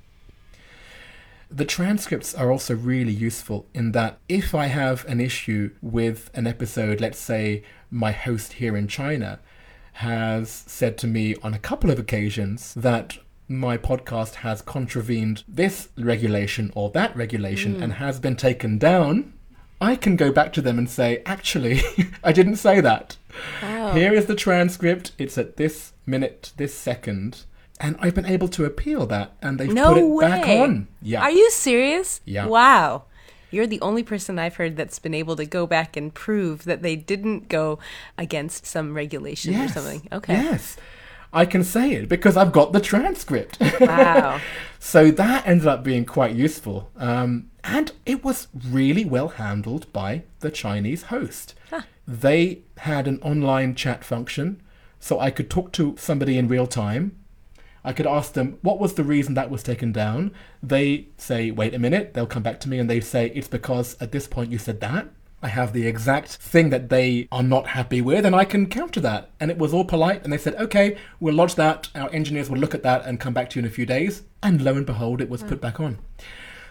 The 1.51 1.65
transcripts 1.65 2.35
are 2.35 2.51
also 2.51 2.75
really 2.75 3.13
useful 3.13 3.67
in 3.73 3.93
that 3.93 4.19
if 4.29 4.55
I 4.55 4.67
have 4.67 5.05
an 5.07 5.21
issue 5.21 5.71
with 5.81 6.31
an 6.35 6.47
episode, 6.47 7.01
let's 7.01 7.19
say 7.19 7.63
my 7.91 8.13
host 8.13 8.55
here 8.55 8.77
in 8.77 8.89
China 8.89 9.39
has 9.95 10.51
said 10.67 10.99
to 10.99 11.07
me 11.07 11.37
on 11.43 11.55
a 11.55 11.59
couple 11.59 11.91
of 11.91 11.99
occasions 11.99 12.75
that 12.75 13.19
my 13.49 13.79
podcast 13.79 14.37
has 14.37 14.61
contravened 14.61 15.45
this 15.47 15.89
regulation 15.97 16.73
or 16.75 16.91
that 16.91 17.17
regulation 17.17 17.77
mm. 17.77 17.83
and 17.83 17.93
has 17.95 18.19
been 18.19 18.37
taken 18.37 18.77
down, 18.77 19.33
I 19.81 19.97
can 19.97 20.17
go 20.17 20.33
back 20.33 20.53
to 20.55 20.63
them 20.63 20.79
and 20.79 20.89
say, 20.89 21.23
actually, 21.27 21.81
I 22.25 22.33
didn't 22.33 22.57
say 22.57 22.81
that. 22.81 23.17
Wow. 23.63 23.93
Here 23.93 24.13
is 24.13 24.27
the 24.27 24.35
transcript. 24.35 25.13
It's 25.19 25.39
at 25.39 25.57
this 25.57 25.93
minute, 26.07 26.53
this 26.57 26.75
second. 26.75 27.45
And 27.81 27.97
I've 28.01 28.15
been 28.15 28.27
able 28.27 28.49
to 28.49 28.65
appeal 28.65 29.07
that, 29.07 29.33
and 29.43 29.59
they've 29.61 29.73
No 29.73 29.93
put 29.93 29.99
it 29.99 30.05
way. 30.07 30.29
back 30.29 30.49
on. 30.49 30.89
Yeah. 31.03 31.23
Are 31.23 31.31
you 31.31 31.51
serious? 31.51 32.21
Yeah. 32.25 32.47
Wow. 32.47 33.05
You're 33.51 33.67
the 33.67 33.81
only 33.81 34.03
person 34.03 34.39
I've 34.39 34.57
heard 34.57 34.77
that's 34.77 34.99
been 34.99 35.15
able 35.15 35.37
to 35.37 35.45
go 35.47 35.67
back 35.67 35.97
and 35.97 36.13
prove 36.13 36.65
that 36.65 36.83
they 36.83 36.97
didn't 36.97 37.49
go 37.49 37.79
against 38.19 38.67
some 38.67 38.95
regulation 38.95 39.55
or 39.55 39.69
something. 39.69 40.09
Okay. 40.11 40.35
Yes. 40.35 40.77
I 41.33 41.45
can 41.45 41.65
say 41.65 41.93
it 41.93 42.09
because 42.09 42.37
I've 42.37 42.53
got 42.53 42.73
the 42.73 42.81
transcript. 42.81 43.59
Wow. 43.81 44.41
so 44.79 45.11
that 45.11 45.47
ended 45.47 45.67
up 45.67 45.85
being 45.85 46.05
quite 46.07 46.35
useful. 46.35 46.91
Um, 46.97 47.51
and 47.63 47.93
it 48.07 48.25
was 48.25 48.49
really 48.69 49.05
well 49.05 49.29
handled 49.29 49.93
by 49.93 50.23
the 50.41 50.51
Chinese 50.51 51.05
host. 51.05 51.55
They 52.09 52.61
had 52.79 53.07
an 53.09 53.21
online 53.21 53.75
chat 53.75 54.05
function, 54.05 54.63
so 55.01 55.19
I 55.19 55.31
could 55.31 55.51
talk 55.51 55.73
to 55.73 55.95
somebody 55.99 56.39
in 56.39 56.47
real 56.49 56.67
time. 56.67 57.17
I 57.87 57.93
could 57.93 58.07
ask 58.07 58.33
them 58.33 58.59
what 58.63 58.81
was 58.81 58.95
the 58.95 59.05
reason 59.05 59.35
that 59.35 59.49
was 59.49 59.63
taken 59.63 59.93
down. 59.93 60.33
They 60.63 61.07
say, 61.17 61.51
wait 61.51 61.73
a 61.73 61.79
minute. 61.79 62.13
They'll 62.13 62.27
come 62.27 62.43
back 62.43 62.61
to 62.61 62.69
me 62.69 62.79
and 62.79 62.91
they 62.91 63.01
say, 63.01 63.31
it's 63.35 63.49
because 63.49 63.97
at 64.01 64.13
this 64.13 64.27
point 64.27 64.51
you 64.51 64.59
said 64.59 64.81
that. 64.81 65.09
I 65.43 65.49
have 65.49 65.73
the 65.73 65.87
exact 65.87 66.31
thing 66.31 66.71
that 66.71 66.89
they 66.89 67.29
are 67.31 67.43
not 67.43 67.69
happy 67.69 68.01
with, 68.01 68.25
and 68.25 68.35
I 68.35 68.45
can 68.45 68.69
counter 68.69 69.01
that. 69.01 69.31
And 69.39 69.51
it 69.51 69.59
was 69.59 69.73
all 69.73 69.85
polite, 69.85 70.25
and 70.25 70.33
they 70.33 70.39
said, 70.39 70.55
okay, 70.57 70.97
we'll 71.21 71.35
lodge 71.35 71.55
that. 71.55 71.89
Our 71.95 72.11
engineers 72.11 72.51
will 72.51 72.59
look 72.59 72.75
at 72.75 72.83
that 72.83 73.05
and 73.05 73.21
come 73.21 73.35
back 73.35 73.51
to 73.51 73.61
you 73.61 73.65
in 73.65 73.71
a 73.71 73.73
few 73.73 73.87
days. 73.87 74.23
And 74.43 74.63
lo 74.63 74.75
and 74.75 74.87
behold, 74.87 75.21
it 75.21 75.29
was 75.29 75.43
put 75.43 75.61
back 75.61 75.79
on. 75.79 75.99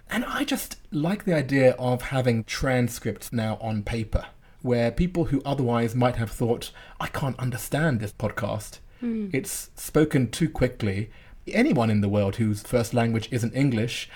And 0.10 0.25
I 0.25 0.43
just 0.43 0.77
like 0.91 1.24
the 1.24 1.36
idea 1.36 1.72
of 1.74 2.01
having 2.01 2.43
transcripts 2.43 3.31
now 3.31 3.57
on 3.62 3.84
paper, 3.84 4.25
where 4.62 4.91
people 4.91 5.25
who 5.25 5.41
otherwise 5.45 5.95
might 5.95 6.17
have 6.17 6.31
thought, 6.31 6.72
I 7.00 7.07
can't 7.07 7.39
understand 7.39 8.00
this 8.00 8.12
podcast. 8.12 8.79
Hmm. 8.99 9.29
It's 9.33 9.69
spoken 9.75 10.29
too 10.29 10.49
quickly. 10.49 11.09
Anyone 11.47 11.89
in 11.89 12.01
the 12.01 12.09
world 12.09 12.37
whose 12.37 12.63
first 12.63 12.93
language 12.93 13.29
isn't 13.31 13.55
English, 13.55 14.09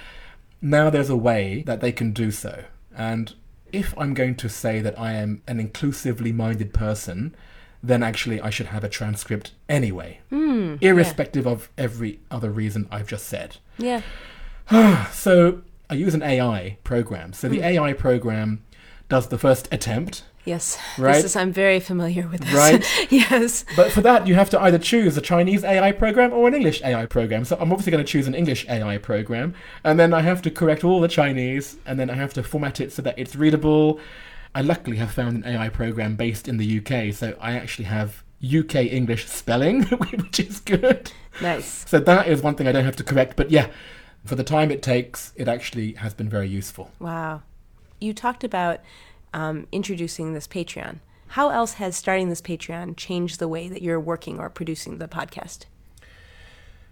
now 0.62 0.90
there's 0.90 1.10
a 1.10 1.16
way 1.16 1.64
that 1.66 1.82
they 1.82 1.92
can 1.92 2.12
do 2.12 2.32
so. 2.32 2.66
And 2.96 3.34
if 3.72 3.98
I'm 3.98 4.14
going 4.14 4.36
to 4.36 4.50
say 4.50 4.82
that 4.82 5.00
I 5.00 5.14
am 5.14 5.42
an 5.48 5.60
inclusively 5.60 6.32
minded 6.32 6.74
person, 6.74 7.36
then 7.82 8.04
actually 8.04 8.42
I 8.42 8.50
should 8.50 8.68
have 8.68 8.84
a 8.84 8.90
transcript 8.90 9.54
anyway, 9.70 10.20
hmm, 10.30 10.76
irrespective 10.82 11.48
of 11.48 11.70
every 11.78 12.20
other 12.30 12.50
reason 12.50 12.88
I've 12.92 13.08
just 13.08 13.28
said. 13.28 13.58
Yeah. 13.78 14.02
So 15.12 15.64
I 15.90 15.96
use 15.96 16.14
an 16.14 16.22
AI 16.22 16.78
program. 16.84 17.34
So 17.34 17.50
the 17.50 17.58
hmm. 17.58 17.64
AI 17.64 17.94
program 17.94 18.64
does 19.08 19.28
the 19.30 19.38
first 19.38 19.68
attempt, 19.72 20.24
Yes. 20.46 20.78
Right. 20.98 21.16
This 21.16 21.26
is, 21.26 21.36
I'm 21.36 21.52
very 21.52 21.80
familiar 21.80 22.28
with 22.28 22.42
this. 22.42 22.54
Right. 22.54 22.86
yes. 23.12 23.66
but 23.76 23.92
for 23.92 24.02
that 24.02 24.26
you 24.26 24.36
have 24.36 24.50
to 24.52 24.62
either 24.62 24.80
choose 24.80 25.16
a 25.18 25.22
Chinese 25.22 25.64
AI 25.64 25.92
program 25.92 26.34
or 26.34 26.48
an 26.48 26.54
English 26.54 26.82
AI 26.84 27.06
program. 27.06 27.46
So 27.46 27.58
I'm 27.60 27.72
obviously 27.72 27.92
going 27.92 28.04
to 28.04 28.12
choose 28.12 28.28
an 28.28 28.36
English 28.36 28.68
AI 28.70 28.98
program, 28.98 29.54
and 29.84 30.00
then 30.00 30.14
I 30.14 30.22
have 30.22 30.42
to 30.44 30.52
correct 30.52 30.84
all 30.84 31.00
the 31.02 31.08
Chinese, 31.08 31.78
and 31.86 32.00
then 32.00 32.10
I 32.10 32.16
have 32.16 32.34
to 32.34 32.44
format 32.44 32.80
it 32.80 32.92
so 32.92 33.02
that 33.02 33.18
it's 33.18 33.36
readable. 33.36 34.00
I 34.56 34.62
luckily 34.62 34.98
have 34.98 35.12
found 35.12 35.44
an 35.44 35.56
AI 35.56 35.70
program 35.70 36.16
based 36.16 36.48
in 36.48 36.58
the 36.58 36.80
UK, 36.80 37.14
so 37.14 37.36
I 37.40 37.54
actually 37.54 37.86
have 37.86 38.24
UK 38.44 38.76
English 38.76 39.28
spelling, 39.28 39.84
which 39.84 40.40
is 40.40 40.60
good. 40.60 41.12
Nice. 41.42 41.86
So 41.88 42.00
that 42.00 42.28
is 42.28 42.42
one 42.42 42.56
thing 42.56 42.68
I 42.68 42.72
don't 42.72 42.86
have 42.86 42.96
to 42.98 43.04
correct. 43.04 43.36
But 43.36 43.52
yeah, 43.52 43.70
for 44.26 44.36
the 44.36 44.44
time 44.44 44.72
it 44.72 44.82
takes, 44.82 45.34
it 45.36 45.48
actually 45.48 45.94
has 45.94 46.14
been 46.14 46.30
very 46.30 46.48
useful. 46.48 46.92
Wow. 47.00 47.44
You 48.00 48.14
talked 48.14 48.44
about 48.44 48.80
um, 49.34 49.68
introducing 49.72 50.34
this 50.34 50.48
Patreon. 50.48 51.00
How 51.34 51.50
else 51.50 51.74
has 51.74 51.96
starting 51.96 52.30
this 52.30 52.42
Patreon 52.42 52.98
changed 52.98 53.40
the 53.40 53.48
way 53.48 53.68
that 53.70 53.82
you're 53.82 54.00
working 54.00 54.40
or 54.40 54.50
producing 54.50 54.98
the 54.98 55.08
podcast? 55.08 55.66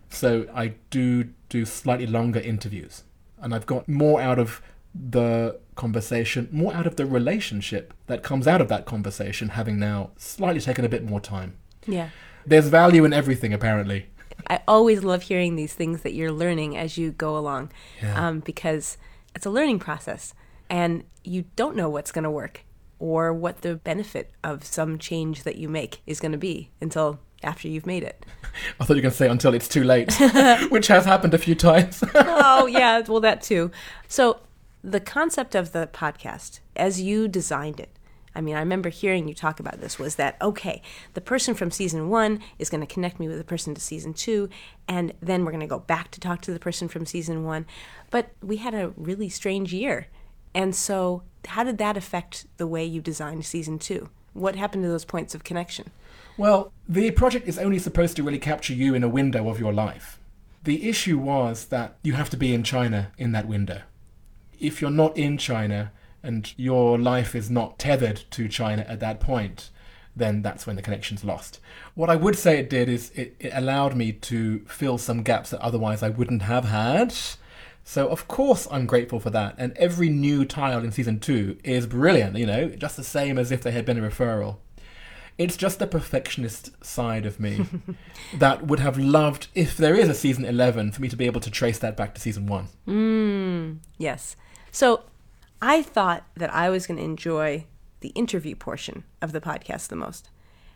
So 0.10 0.48
I 0.54 0.76
do 0.90 1.30
do 1.50 1.66
slightly 1.66 2.08
longer 2.08 2.40
interviews, 2.40 3.04
and 3.42 3.54
I've 3.54 3.66
got 3.66 3.88
more 3.90 4.22
out 4.22 4.40
of 4.40 4.62
the 4.96 5.60
conversation, 5.76 6.48
more 6.52 6.74
out 6.74 6.88
of 6.88 6.96
the 6.96 7.06
relationship 7.06 7.94
that 8.08 8.24
comes 8.24 8.48
out 8.48 8.62
of 8.62 8.68
that 8.70 8.86
conversation, 8.86 9.50
having 9.50 9.78
now 9.80 10.12
slightly 10.18 10.62
taken 10.62 10.86
a 10.86 10.90
bit 10.90 11.04
more 11.04 11.20
time. 11.20 11.56
Yeah. 11.86 12.10
There's 12.46 12.68
value 12.68 13.04
in 13.06 13.14
everything, 13.14 13.54
apparently. 13.54 14.08
I 14.50 14.62
always 14.68 15.04
love 15.04 15.24
hearing 15.24 15.56
these 15.56 15.74
things 15.74 16.02
that 16.02 16.14
you're 16.14 16.32
learning 16.32 16.78
as 16.78 16.98
you 16.98 17.12
go 17.12 17.38
along 17.38 17.72
Yeah. 18.02 18.28
um, 18.28 18.40
because 18.40 18.98
it's 19.36 19.46
a 19.46 19.50
learning 19.50 19.80
process 19.80 20.34
and 20.70 21.04
you 21.24 21.46
don't 21.56 21.76
know 21.76 21.90
what's 21.90 22.12
going 22.12 22.24
to 22.24 22.32
work 22.32 22.64
or 23.00 23.34
what 23.34 23.62
the 23.62 23.76
benefit 23.76 24.32
of 24.44 24.64
some 24.64 24.98
change 24.98 25.44
that 25.44 25.56
you 25.56 25.70
make 25.70 26.02
is 26.08 26.20
going 26.20 26.32
to 26.32 26.38
be 26.38 26.72
until 26.82 27.20
after 27.44 27.68
you've 27.68 27.86
made 27.86 28.04
it. 28.04 28.26
I 28.80 28.86
thought 28.86 28.96
you 28.96 28.96
were 28.96 29.02
going 29.04 29.12
to 29.12 29.18
say 29.18 29.30
until 29.30 29.54
it's 29.54 29.68
too 29.68 29.84
late, 29.84 30.14
which 30.70 30.88
has 30.88 31.06
happened 31.06 31.34
a 31.34 31.38
few 31.38 31.56
times. 31.56 32.04
oh, 32.16 32.66
yeah, 32.66 33.02
well, 33.08 33.20
that 33.22 33.42
too. 33.42 33.72
So, 34.08 34.40
the 34.84 35.00
concept 35.00 35.54
of 35.54 35.74
the 35.74 35.90
podcast, 35.92 36.60
as 36.76 37.02
you 37.02 37.28
designed 37.28 37.80
it, 37.80 37.90
I 38.38 38.42
mean, 38.42 38.56
I 38.56 38.60
remember 38.60 38.90
hearing 38.90 39.28
you 39.28 39.34
talk 39.34 39.60
about 39.60 39.82
this 39.82 39.98
was 39.98 40.16
that, 40.16 40.38
okay, 40.42 40.84
the 41.16 41.22
person 41.22 41.56
from 41.56 41.72
season 41.72 42.10
one 42.10 42.40
is 42.60 42.70
going 42.70 42.82
to 42.82 42.88
connect 42.88 43.20
me 43.20 43.28
with 43.28 43.40
the 43.40 43.44
person 43.44 43.74
to 43.74 43.82
season 43.82 44.14
two, 44.14 44.48
and 44.88 45.14
then 45.22 45.44
we're 45.44 45.52
going 45.52 45.62
to 45.62 45.68
go 45.68 45.80
back 45.80 46.12
to 46.12 46.20
talk 46.20 46.42
to 46.42 46.54
the 46.54 46.60
person 46.60 46.88
from 46.88 47.08
season 47.08 47.44
one. 47.44 47.66
But 48.12 48.30
we 48.42 48.58
had 48.58 48.76
a 48.76 48.94
really 48.96 49.28
strange 49.28 49.74
year. 49.74 50.08
And 50.54 50.76
so, 50.76 51.24
how 51.48 51.64
did 51.64 51.78
that 51.78 51.98
affect 51.98 52.46
the 52.58 52.68
way 52.68 52.84
you 52.84 53.02
designed 53.02 53.46
season 53.46 53.80
two? 53.80 54.10
What 54.34 54.56
happened 54.56 54.84
to 54.84 54.90
those 54.90 55.06
points 55.06 55.34
of 55.34 55.44
connection? 55.44 55.92
Well, 56.38 56.72
the 56.88 57.12
project 57.12 57.48
is 57.48 57.58
only 57.58 57.80
supposed 57.80 58.16
to 58.18 58.24
really 58.24 58.40
capture 58.40 58.74
you 58.74 58.94
in 58.94 59.04
a 59.04 59.10
window 59.10 59.50
of 59.50 59.60
your 59.60 59.74
life. 59.74 60.20
The 60.64 60.88
issue 60.88 61.18
was 61.18 61.66
that 61.66 61.98
you 62.04 62.14
have 62.14 62.30
to 62.32 62.38
be 62.38 62.54
in 62.54 62.64
China 62.64 63.12
in 63.18 63.32
that 63.32 63.48
window. 63.48 63.82
If 64.60 64.82
you're 64.82 64.92
not 64.92 65.18
in 65.18 65.38
China 65.38 65.92
and 66.22 66.54
your 66.58 67.00
life 67.00 67.34
is 67.36 67.50
not 67.50 67.80
tethered 67.80 68.24
to 68.32 68.48
China 68.48 68.86
at 68.88 69.00
that 69.00 69.20
point, 69.20 69.70
then 70.16 70.42
that's 70.42 70.68
when 70.68 70.76
the 70.76 70.82
connection's 70.82 71.24
lost. 71.24 71.60
What 71.96 72.10
I 72.10 72.16
would 72.16 72.38
say 72.38 72.60
it 72.60 72.70
did 72.70 72.90
is 72.90 73.12
it, 73.12 73.36
it 73.40 73.52
allowed 73.54 73.96
me 73.96 74.12
to 74.12 74.60
fill 74.68 74.98
some 74.98 75.24
gaps 75.24 75.52
that 75.52 75.62
otherwise 75.62 76.04
I 76.04 76.10
wouldn't 76.10 76.42
have 76.44 76.66
had. 76.66 77.16
So 77.88 78.10
of 78.10 78.28
course 78.28 78.68
I'm 78.70 78.86
grateful 78.86 79.22
for 79.22 79.30
that. 79.30 79.56
And 79.58 79.72
every 79.78 80.10
new 80.10 80.44
tile 80.44 80.84
in 80.84 80.92
season 80.92 81.22
two 81.22 81.58
is 81.64 81.88
brilliant, 81.88 82.36
you 82.36 82.46
know, 82.46 82.68
just 82.68 82.98
the 82.98 83.04
same 83.04 83.40
as 83.40 83.50
if 83.50 83.64
they 83.64 83.72
had 83.72 83.86
been 83.86 83.98
a 83.98 84.06
referral. 84.06 84.58
It's 85.38 85.56
just 85.56 85.80
the 85.80 85.88
perfectionist 85.88 86.84
side 86.84 87.26
of 87.26 87.40
me 87.40 87.66
that 88.34 88.68
would 88.68 88.82
have 88.82 88.98
loved, 88.98 89.48
if 89.56 89.78
there 89.78 89.96
is 89.96 90.10
a 90.10 90.14
season 90.14 90.44
11, 90.44 90.92
for 90.92 91.02
me 91.02 91.08
to 91.08 91.16
be 91.16 91.28
able 91.28 91.40
to 91.40 91.50
trace 91.50 91.80
that 91.80 91.96
back 91.96 92.14
to 92.16 92.20
season 92.20 92.46
1. 92.46 92.68
Mm, 92.90 93.78
yes. 93.98 94.36
So 94.70 95.04
I 95.62 95.82
thought 95.82 96.26
that 96.36 96.54
I 96.54 96.70
was 96.70 96.88
going 96.88 96.98
to 96.98 97.06
enjoy 97.06 97.68
the 98.02 98.10
interview 98.10 98.56
portion 98.56 99.06
of 99.22 99.32
the 99.32 99.40
podcast 99.40 99.88
the 99.88 99.96
most. 99.96 100.30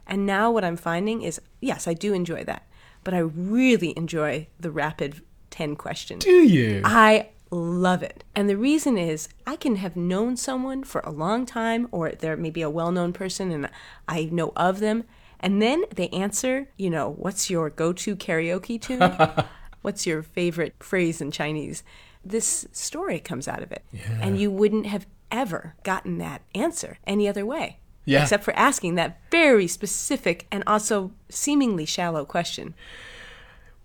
And 0.08 0.25
now 0.25 0.50
what 0.50 0.63
I'm 0.63 0.77
finding 0.77 1.24
is 1.24 1.41
yes, 1.60 1.89
I 1.89 1.94
do 1.94 2.13
enjoy 2.13 2.46
that, 2.46 2.65
but 3.03 3.13
I 3.13 3.20
really 3.20 3.94
enjoy 3.98 4.48
the 4.58 4.72
rapid 4.72 5.22
10 5.51 5.75
questions. 5.75 6.24
Do 6.24 6.31
you? 6.31 6.81
I 6.84 7.29
love 7.51 8.01
it. 8.01 8.24
And 8.36 8.50
the 8.50 8.58
reason 8.58 8.98
is 8.98 9.29
I 9.46 9.55
can 9.55 9.75
have 9.75 9.96
known 9.96 10.38
someone 10.38 10.84
for 10.84 11.01
a 11.01 11.12
long 11.12 11.46
time, 11.46 11.88
or 11.91 12.12
they're 12.12 12.38
maybe 12.38 12.62
a 12.62 12.70
well 12.70 12.91
known 12.91 13.13
person 13.13 13.51
and 13.51 13.70
I 14.08 14.25
know 14.25 14.53
of 14.55 14.79
them. 14.79 15.03
And 15.39 15.62
then 15.62 15.84
they 15.93 16.08
answer, 16.10 16.70
you 16.77 16.89
know, 16.89 17.12
what's 17.12 17.50
your 17.50 17.70
go 17.70 17.93
to 17.93 18.15
karaoke 18.15 18.79
tune? 18.79 19.46
what's 19.81 20.05
your 20.05 20.24
favorite 20.24 20.75
phrase 20.79 21.20
in 21.20 21.31
Chinese? 21.31 21.84
This 22.24 22.67
story 22.72 23.20
comes 23.20 23.48
out 23.48 23.63
of 23.63 23.72
it. 23.72 23.84
And 24.22 24.39
you 24.39 24.51
wouldn't 24.51 24.86
have 24.86 25.08
ever 25.31 25.75
gotten 25.84 26.20
that 26.20 26.41
answer 26.53 27.00
any 27.08 27.27
other 27.27 27.46
way. 27.46 27.79
Yeah. 28.05 28.24
Except 28.24 28.43
for 28.43 28.55
asking 28.55 28.96
that 28.96 29.20
very 29.31 29.67
specific 29.67 30.48
and 30.51 30.63
also 30.67 31.12
seemingly 31.29 31.86
shallow 31.86 32.25
question. 32.25 32.74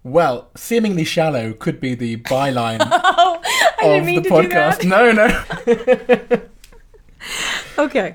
Well, 0.07 0.51
seemingly 0.55 1.03
shallow 1.03 1.53
could 1.53 1.81
be 1.81 1.97
the 1.97 2.17
byline 2.19 2.79
Oh, 2.93 3.43
I 3.83 3.87
of 3.87 4.07
the 4.07 4.15
to 4.15 4.21
do 4.43 4.49
that. 4.51 4.79
podcast. 4.79 4.89
No, 4.89 5.11
no. 5.11 6.41
Okay. 7.85 8.15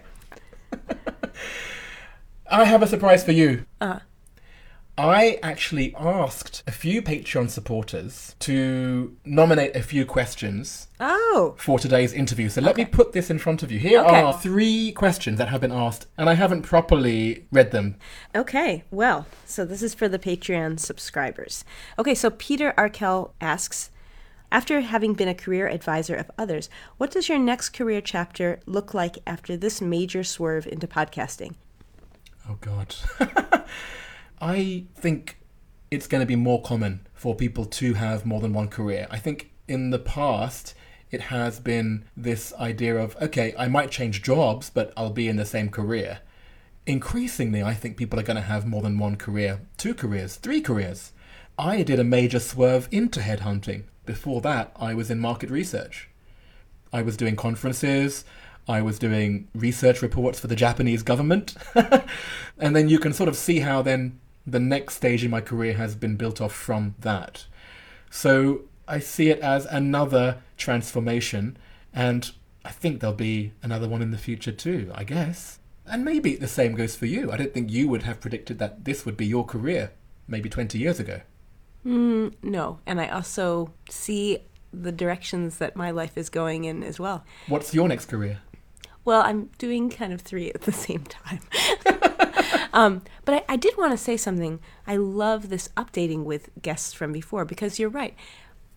I 2.50 2.64
have 2.64 2.82
a 2.82 2.88
surprise 2.88 3.26
for 3.26 3.34
you. 3.34 3.66
Uh. 3.82 4.00
I 5.02 5.40
actually 5.42 5.96
asked 5.96 6.62
a 6.68 6.72
few 6.72 7.02
Patreon 7.02 7.50
supporters 7.50 8.36
to 8.40 9.18
nominate 9.26 9.76
a 9.76 9.82
few 9.82 10.06
questions 10.06 10.90
Oh. 11.00 11.56
for 11.58 11.80
today's 11.80 12.14
interview. 12.14 12.50
So 12.50 12.62
let 12.62 12.78
me 12.78 12.86
put 12.86 13.12
this 13.12 13.32
in 13.32 13.40
front 13.40 13.64
of 13.64 13.72
you. 13.72 13.80
Here 13.80 14.00
Okay. 14.00 14.22
are 14.22 14.32
three 14.40 14.92
questions 14.92 15.40
that 15.40 15.48
have 15.50 15.62
been 15.62 15.72
asked, 15.72 16.06
and 16.20 16.30
I 16.30 16.36
haven't 16.36 16.62
properly 16.62 17.48
read 17.52 17.72
them. 17.72 17.96
Okay, 18.36 18.84
well, 18.92 19.26
so 19.44 19.66
this 19.66 19.82
is 19.82 19.96
for 19.96 20.08
the 20.08 20.20
Patreon 20.20 20.80
subscribers. 20.80 21.66
Okay, 21.98 22.14
so 22.14 22.30
Peter 22.30 22.72
Arkell 22.78 23.34
asks 23.42 23.90
After 24.52 24.82
having 24.82 25.14
been 25.14 25.30
a 25.30 25.34
career 25.34 25.68
advisor 25.68 26.14
of 26.14 26.30
others, 26.38 26.70
what 26.98 27.10
does 27.10 27.28
your 27.30 27.40
next 27.40 27.70
career 27.70 28.02
chapter 28.02 28.60
look 28.68 28.94
like 28.94 29.18
after 29.26 29.56
this 29.58 29.80
major 29.82 30.24
swerve 30.26 30.68
into 30.68 30.88
podcasting? 30.88 31.56
Oh, 32.48 32.58
God. 32.60 32.94
I 34.42 34.86
think 34.96 35.38
it's 35.92 36.08
going 36.08 36.22
to 36.22 36.26
be 36.26 36.36
more 36.36 36.64
common 36.64 37.06
for 37.14 37.36
people 37.36 37.64
to 37.66 37.94
have 37.94 38.26
more 38.26 38.42
than 38.42 38.54
one 38.54 38.70
career. 38.70 39.08
I 39.12 39.20
think 39.20 39.52
in 39.68 39.92
the 39.92 40.00
past, 40.00 40.74
it 41.12 41.22
has 41.22 41.60
been 41.60 42.06
this 42.18 42.52
idea 42.54 42.98
of, 42.98 43.16
okay, 43.22 43.54
I 43.56 43.68
might 43.68 43.92
change 43.92 44.24
jobs, 44.24 44.72
but 44.72 44.92
I'll 44.98 45.12
be 45.12 45.28
in 45.28 45.36
the 45.36 45.46
same 45.46 45.70
career. 45.70 46.22
Increasingly, 46.88 47.62
I 47.62 47.76
think 47.76 47.98
people 47.98 48.20
are 48.20 48.24
going 48.24 48.36
to 48.36 48.42
have 48.42 48.66
more 48.66 48.82
than 48.82 48.98
one 48.98 49.16
career, 49.16 49.62
two 49.78 49.94
careers, 49.94 50.38
three 50.38 50.60
careers. 50.60 51.12
I 51.60 51.84
did 51.84 52.00
a 52.00 52.04
major 52.04 52.40
swerve 52.40 52.88
into 52.92 53.20
headhunting. 53.20 53.84
Before 54.08 54.42
that, 54.42 54.72
I 54.76 54.96
was 54.96 55.12
in 55.12 55.20
market 55.20 55.52
research. 55.52 56.10
I 56.92 57.04
was 57.04 57.16
doing 57.16 57.36
conferences, 57.36 58.26
I 58.68 58.82
was 58.82 58.98
doing 58.98 59.48
research 59.54 60.02
reports 60.02 60.40
for 60.40 60.48
the 60.48 60.56
Japanese 60.56 61.04
government. 61.04 61.56
and 62.58 62.76
then 62.76 62.90
you 62.90 62.98
can 62.98 63.14
sort 63.14 63.30
of 63.30 63.36
see 63.36 63.60
how 63.60 63.84
then 63.84 64.20
the 64.46 64.60
next 64.60 64.96
stage 64.96 65.24
in 65.24 65.32
my 65.32 65.42
career 65.42 65.74
has 65.74 65.96
been 65.96 66.16
built 66.16 66.42
off 66.42 66.54
from 66.54 66.96
that. 67.00 67.46
So 68.10 68.64
I 68.88 69.00
see 69.00 69.30
it 69.30 69.40
as 69.40 69.66
another 69.66 70.40
transformation, 70.58 71.58
and 71.94 72.32
I 72.66 72.72
think 72.72 73.00
there'll 73.00 73.16
be 73.16 73.54
another 73.64 73.88
one 73.88 74.02
in 74.02 74.12
the 74.12 74.18
future 74.18 74.52
too, 74.52 74.92
I 74.94 75.04
guess. 75.04 75.60
And 75.86 76.06
maybe 76.06 76.36
the 76.36 76.48
same 76.48 76.76
goes 76.76 76.96
for 76.96 77.06
you. 77.06 77.32
I 77.32 77.38
don't 77.38 77.54
think 77.54 77.72
you 77.72 77.88
would 77.90 78.04
have 78.04 78.22
predicted 78.22 78.60
that 78.60 78.86
this 78.86 79.06
would 79.06 79.18
be 79.18 79.26
your 79.26 79.46
career 79.46 79.92
maybe 80.28 80.50
20 80.50 80.78
years 80.78 81.00
ago. 81.00 81.22
Mm, 81.86 82.34
no, 82.44 82.80
and 82.86 83.02
I 83.02 83.08
also 83.08 83.74
see 83.90 84.40
the 84.74 84.92
directions 84.92 85.58
that 85.58 85.76
my 85.76 85.92
life 85.92 86.18
is 86.18 86.30
going 86.30 86.66
in 86.66 86.84
as 86.84 87.00
well. 87.00 87.26
What's 87.48 87.74
your 87.74 87.88
next 87.88 88.06
career? 88.06 88.40
Well, 89.04 89.22
I'm 89.22 89.50
doing 89.58 89.90
kind 89.90 90.14
of 90.14 90.22
three 90.22 90.52
at 90.52 90.62
the 90.62 90.72
same 90.72 91.04
time. 91.04 91.40
um, 92.74 93.02
but 93.26 93.36
I, 93.36 93.54
I 93.54 93.56
did 93.56 93.78
want 93.78 93.92
to 93.92 93.98
say 93.98 94.18
something. 94.18 94.60
I 94.88 94.98
love 94.98 95.50
this 95.50 95.70
updating 95.78 96.24
with 96.24 96.50
guests 96.62 96.94
from 96.94 97.12
before 97.12 97.46
because 97.46 97.80
you're 97.80 97.90
right. 97.90 98.16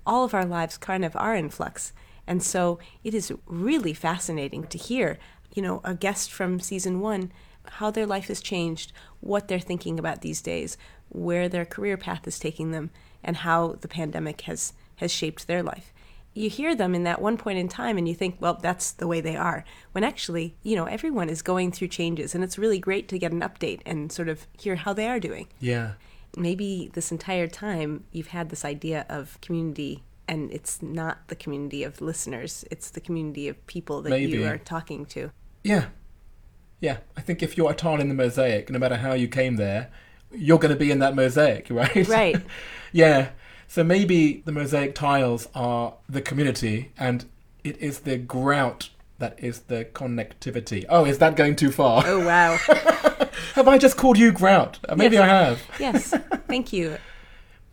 All 0.06 0.24
of 0.24 0.34
our 0.34 0.44
lives 0.44 0.76
kind 0.76 1.04
of 1.04 1.16
are 1.16 1.34
in 1.34 1.50
flux. 1.50 1.92
And 2.26 2.42
so 2.42 2.78
it 3.02 3.14
is 3.14 3.32
really 3.46 3.94
fascinating 3.94 4.66
to 4.68 4.78
hear, 4.78 5.18
you 5.54 5.62
know, 5.62 5.80
a 5.84 5.94
guest 5.94 6.32
from 6.32 6.60
season 6.60 7.00
one, 7.00 7.32
how 7.66 7.90
their 7.90 8.06
life 8.06 8.28
has 8.28 8.40
changed, 8.40 8.92
what 9.20 9.48
they're 9.48 9.58
thinking 9.58 9.98
about 9.98 10.20
these 10.20 10.42
days, 10.42 10.76
where 11.08 11.48
their 11.48 11.64
career 11.64 11.96
path 11.96 12.26
is 12.26 12.38
taking 12.38 12.70
them, 12.70 12.90
and 13.22 13.38
how 13.38 13.76
the 13.80 13.88
pandemic 13.88 14.42
has, 14.42 14.72
has 14.96 15.10
shaped 15.10 15.46
their 15.46 15.62
life. 15.62 15.92
You 16.34 16.50
hear 16.50 16.74
them 16.74 16.94
in 16.94 17.04
that 17.04 17.22
one 17.22 17.36
point 17.36 17.58
in 17.58 17.68
time 17.68 17.96
and 17.96 18.08
you 18.08 18.14
think, 18.14 18.36
well, 18.40 18.58
that's 18.60 18.90
the 18.90 19.06
way 19.06 19.20
they 19.20 19.36
are. 19.36 19.64
When 19.92 20.04
actually, 20.04 20.56
you 20.62 20.74
know, 20.74 20.84
everyone 20.84 21.28
is 21.28 21.42
going 21.42 21.72
through 21.72 21.88
changes 21.88 22.34
and 22.34 22.42
it's 22.42 22.58
really 22.58 22.78
great 22.78 23.08
to 23.08 23.18
get 23.18 23.32
an 23.32 23.40
update 23.40 23.80
and 23.86 24.10
sort 24.10 24.28
of 24.28 24.46
hear 24.58 24.76
how 24.76 24.92
they 24.92 25.08
are 25.08 25.20
doing. 25.20 25.46
Yeah. 25.60 25.92
Maybe 26.36 26.90
this 26.92 27.12
entire 27.12 27.46
time 27.46 28.04
you've 28.10 28.28
had 28.28 28.50
this 28.50 28.64
idea 28.64 29.06
of 29.08 29.40
community 29.40 30.02
and 30.26 30.50
it's 30.50 30.82
not 30.82 31.28
the 31.28 31.36
community 31.36 31.84
of 31.84 32.00
listeners, 32.00 32.64
it's 32.70 32.90
the 32.90 33.00
community 33.00 33.48
of 33.48 33.64
people 33.66 34.02
that 34.02 34.10
Maybe. 34.10 34.32
you 34.32 34.46
are 34.46 34.58
talking 34.58 35.06
to. 35.06 35.30
Yeah. 35.62 35.86
Yeah. 36.80 36.98
I 37.16 37.20
think 37.20 37.42
if 37.42 37.56
you're 37.56 37.70
a 37.70 37.74
tile 37.74 38.00
in 38.00 38.08
the 38.08 38.14
mosaic, 38.14 38.70
no 38.70 38.78
matter 38.78 38.96
how 38.96 39.12
you 39.12 39.28
came 39.28 39.56
there, 39.56 39.90
you're 40.32 40.58
going 40.58 40.72
to 40.72 40.78
be 40.78 40.90
in 40.90 40.98
that 41.00 41.14
mosaic, 41.14 41.66
right? 41.70 42.08
Right. 42.08 42.36
yeah. 42.92 43.30
So 43.68 43.82
maybe 43.84 44.42
the 44.44 44.52
mosaic 44.52 44.94
tiles 44.94 45.48
are 45.54 45.94
the 46.08 46.20
community 46.22 46.92
and 46.98 47.24
it 47.64 47.76
is 47.78 48.00
the 48.00 48.16
grout 48.18 48.90
that 49.18 49.38
is 49.42 49.60
the 49.62 49.84
connectivity. 49.86 50.84
Oh, 50.88 51.04
is 51.04 51.18
that 51.18 51.36
going 51.36 51.56
too 51.56 51.70
far? 51.70 52.02
Oh, 52.06 52.24
wow. 52.26 52.56
have 53.54 53.68
I 53.68 53.78
just 53.78 53.96
called 53.96 54.18
you 54.18 54.32
grout? 54.32 54.78
Maybe 54.96 55.16
Yes. 55.16 55.22
I 55.22 55.26
have. 55.26 55.62
yes. 55.78 56.14
Thank 56.48 56.72
you. 56.72 56.98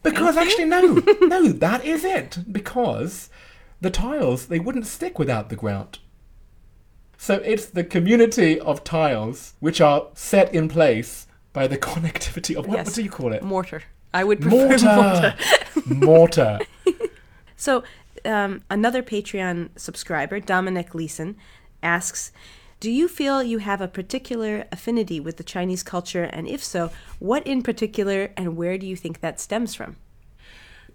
Because 0.04 0.36
actually, 0.36 0.66
no, 0.66 0.82
no, 1.22 1.48
that 1.50 1.86
is 1.86 2.04
it. 2.04 2.40
Because 2.52 3.30
the 3.82 3.92
tiles, 3.92 4.48
they 4.48 4.58
wouldn't 4.60 4.88
stick 4.88 5.20
without 5.20 5.50
the 5.50 5.56
grout. 5.56 6.00
So 7.20 7.36
it's 7.36 7.68
the 7.68 7.84
community 7.84 8.60
of 8.60 8.84
tiles 8.84 9.54
which 9.60 9.80
are 9.80 10.08
set 10.16 10.56
in 10.56 10.70
place 10.70 11.28
by 11.54 11.68
the 11.68 11.78
connectivity 11.90 12.56
of 12.56 12.66
what, 12.66 12.78
Yes. 12.78 12.88
what 12.88 12.96
do 12.96 13.04
you 13.04 13.12
call 13.12 13.32
it? 13.32 13.44
Mortar. 13.44 13.84
I 14.12 14.24
would 14.24 14.42
prefer 14.42 14.70
mortar. 14.70 14.86
Mortar. 14.86 15.36
Mortar. 15.86 16.60
So, 17.62 17.84
um, 18.26 18.64
another 18.72 19.04
Patreon 19.04 19.70
subscriber, 19.76 20.40
Dominic 20.40 20.96
Leeson, 20.96 21.36
asks 21.84 22.32
Do 22.80 22.90
you 22.90 23.08
feel 23.08 23.44
you 23.44 23.60
have 23.60 23.82
a 23.82 23.88
particular 23.88 24.66
affinity 24.72 25.20
with 25.20 25.38
the 25.38 25.44
Chinese 25.44 25.84
culture? 25.84 26.24
And 26.24 26.48
if 26.48 26.64
so, 26.64 26.90
what 27.20 27.46
in 27.46 27.62
particular 27.62 28.32
and 28.36 28.58
where 28.58 28.80
do 28.80 28.88
you 28.88 28.96
think 28.96 29.20
that 29.20 29.40
stems 29.40 29.76
from? 29.76 29.98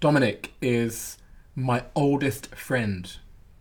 Dominic 0.01 0.55
is 0.61 1.19
my 1.55 1.85
oldest 1.95 2.53
friend. 2.57 3.17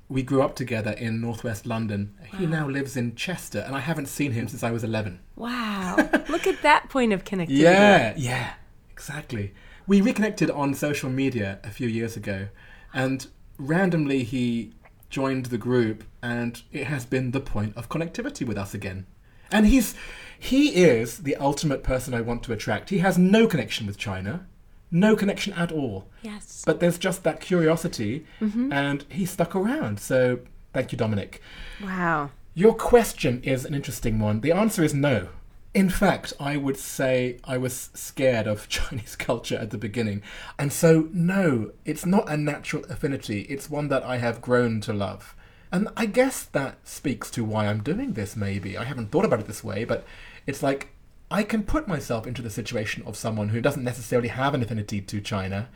We 0.09 0.23
grew 0.23 0.41
up 0.41 0.55
together 0.55 0.93
in 0.93 1.21
northwest 1.21 1.67
London. 1.67 2.15
He 2.39 2.47
now 2.47 2.67
lives 2.67 2.97
in 2.97 3.13
Chester, 3.13 3.59
and 3.59 3.75
I 3.75 3.81
haven't 3.81 4.07
seen 4.07 4.31
him 4.31 4.47
since 4.47 4.63
I 4.63 4.71
was 4.71 4.83
11. 4.83 5.19
Wow. 5.35 5.95
Look 6.29 6.47
at 6.47 6.63
that 6.63 6.89
point 6.89 7.13
of 7.13 7.23
connectivity. 7.23 7.59
Yeah, 7.59 8.15
yeah, 8.17 8.53
exactly. 8.91 9.53
We 9.87 10.01
reconnected 10.01 10.49
on 10.49 10.73
social 10.73 11.09
media 11.09 11.59
a 11.63 11.69
few 11.69 11.87
years 11.87 12.17
ago, 12.17 12.47
and 12.93 13.27
randomly 13.57 14.23
he 14.23 14.73
joined 15.09 15.47
the 15.47 15.57
group, 15.57 16.03
and 16.21 16.61
it 16.71 16.85
has 16.87 17.05
been 17.05 17.31
the 17.31 17.39
point 17.39 17.77
of 17.77 17.89
connectivity 17.89 18.45
with 18.45 18.57
us 18.57 18.73
again. 18.73 19.05
And 19.51 19.67
he's 19.67 19.95
he 20.37 20.75
is 20.83 21.19
the 21.19 21.35
ultimate 21.35 21.83
person 21.83 22.13
I 22.13 22.21
want 22.21 22.43
to 22.43 22.53
attract. 22.53 22.89
He 22.89 22.97
has 22.99 23.17
no 23.17 23.47
connection 23.47 23.85
with 23.85 23.97
China, 23.97 24.47
no 24.91 25.15
connection 25.15 25.53
at 25.53 25.71
all. 25.71 26.07
Yes. 26.21 26.63
But 26.65 26.79
there's 26.79 26.97
just 26.97 27.23
that 27.23 27.39
curiosity, 27.39 28.25
mm-hmm. 28.41 28.71
and 28.73 29.05
he 29.09 29.25
stuck 29.25 29.55
around. 29.55 29.99
So 29.99 30.39
thank 30.73 30.91
you, 30.91 30.97
Dominic. 30.97 31.41
Wow. 31.83 32.31
Your 32.53 32.73
question 32.73 33.41
is 33.43 33.65
an 33.65 33.75
interesting 33.75 34.19
one. 34.19 34.41
The 34.41 34.51
answer 34.51 34.83
is 34.83 34.93
no. 34.93 35.29
In 35.75 35.89
fact, 35.89 36.31
I 36.39 36.55
would 36.55 36.77
say 36.77 37.37
I 37.43 37.57
was 37.57 37.89
scared 37.93 38.47
of 38.47 38.69
Chinese 38.69 39.17
culture 39.17 39.57
at 39.57 39.71
the 39.71 39.77
beginning. 39.77 40.23
And 40.57 40.71
so, 40.71 41.09
no, 41.11 41.73
it's 41.83 42.05
not 42.05 42.29
a 42.29 42.37
natural 42.37 42.85
affinity. 42.85 43.41
It's 43.41 43.69
one 43.69 43.89
that 43.89 44.01
I 44.01 44.17
have 44.17 44.41
grown 44.41 44.79
to 44.81 44.93
love. 44.93 45.35
And 45.73 45.89
I 45.97 46.05
guess 46.05 46.43
that 46.43 46.77
speaks 46.87 47.29
to 47.31 47.43
why 47.43 47.67
I'm 47.67 47.83
doing 47.83 48.13
this, 48.13 48.37
maybe. 48.37 48.77
I 48.77 48.85
haven't 48.85 49.11
thought 49.11 49.25
about 49.25 49.41
it 49.41 49.47
this 49.47 49.65
way, 49.65 49.83
but 49.83 50.05
it's 50.47 50.63
like 50.63 50.93
I 51.29 51.43
can 51.43 51.63
put 51.63 51.89
myself 51.89 52.25
into 52.25 52.41
the 52.41 52.49
situation 52.49 53.03
of 53.05 53.17
someone 53.17 53.49
who 53.49 53.59
doesn't 53.59 53.83
necessarily 53.83 54.29
have 54.29 54.53
an 54.53 54.63
affinity 54.63 55.01
to 55.01 55.19
China 55.19 55.67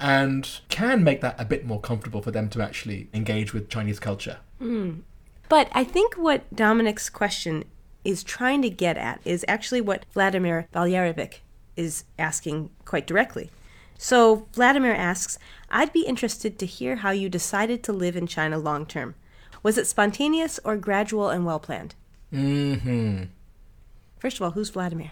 and 0.00 0.60
can 0.68 1.04
make 1.04 1.20
that 1.20 1.40
a 1.40 1.44
bit 1.44 1.64
more 1.64 1.80
comfortable 1.80 2.22
for 2.22 2.32
them 2.32 2.48
to 2.48 2.60
actually 2.60 3.08
engage 3.14 3.54
with 3.54 3.68
Chinese 3.68 4.00
culture. 4.00 4.38
Hmm. 4.58 5.02
But 5.48 5.68
I 5.72 5.84
think 5.84 6.14
what 6.14 6.52
Dominic's 6.52 7.08
question 7.08 7.64
is 8.08 8.22
trying 8.22 8.62
to 8.62 8.70
get 8.70 8.96
at 8.96 9.20
is 9.26 9.44
actually 9.46 9.82
what 9.82 10.06
Vladimir 10.14 10.66
Valyarevic 10.72 11.40
is 11.76 12.04
asking 12.18 12.70
quite 12.86 13.06
directly. 13.06 13.50
So 13.98 14.46
Vladimir 14.54 14.94
asks, 14.94 15.38
I'd 15.70 15.92
be 15.92 16.06
interested 16.06 16.58
to 16.58 16.64
hear 16.64 16.96
how 16.96 17.10
you 17.10 17.28
decided 17.28 17.82
to 17.82 17.92
live 17.92 18.16
in 18.16 18.26
China 18.26 18.56
long 18.56 18.86
term. 18.86 19.14
Was 19.62 19.76
it 19.76 19.86
spontaneous 19.86 20.58
or 20.64 20.78
gradual 20.78 21.28
and 21.28 21.44
well 21.44 21.58
planned? 21.58 21.94
hmm 22.30 23.24
First 24.18 24.36
of 24.36 24.42
all, 24.42 24.50
who's 24.52 24.70
Vladimir? 24.70 25.10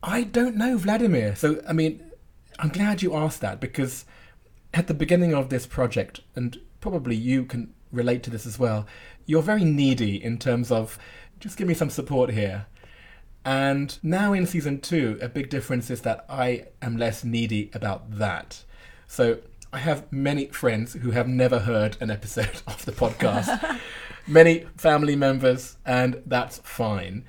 I 0.00 0.22
don't 0.22 0.56
know 0.56 0.78
Vladimir. 0.78 1.34
So, 1.34 1.60
I 1.68 1.72
mean, 1.72 2.00
I'm 2.60 2.68
glad 2.68 3.02
you 3.02 3.16
asked 3.16 3.40
that 3.40 3.60
because 3.60 4.04
at 4.72 4.86
the 4.86 4.94
beginning 4.94 5.34
of 5.34 5.48
this 5.48 5.66
project, 5.66 6.20
and 6.36 6.60
probably 6.80 7.16
you 7.16 7.44
can 7.44 7.74
relate 7.90 8.22
to 8.22 8.30
this 8.30 8.46
as 8.46 8.60
well, 8.60 8.86
you're 9.26 9.42
very 9.42 9.64
needy 9.64 10.22
in 10.22 10.38
terms 10.38 10.70
of 10.70 10.98
just 11.40 11.56
give 11.56 11.68
me 11.68 11.74
some 11.74 11.90
support 11.90 12.30
here. 12.30 12.66
And 13.44 13.96
now 14.02 14.32
in 14.32 14.46
season 14.46 14.80
two, 14.80 15.18
a 15.22 15.28
big 15.28 15.50
difference 15.50 15.90
is 15.90 16.00
that 16.02 16.24
I 16.28 16.66
am 16.82 16.96
less 16.96 17.22
needy 17.22 17.70
about 17.72 18.18
that. 18.18 18.64
So 19.06 19.38
I 19.72 19.78
have 19.78 20.10
many 20.12 20.46
friends 20.46 20.94
who 20.94 21.12
have 21.12 21.28
never 21.28 21.60
heard 21.60 21.96
an 22.00 22.10
episode 22.10 22.62
of 22.66 22.84
the 22.84 22.92
podcast, 22.92 23.78
many 24.26 24.66
family 24.76 25.14
members, 25.14 25.76
and 25.84 26.22
that's 26.26 26.58
fine. 26.58 27.24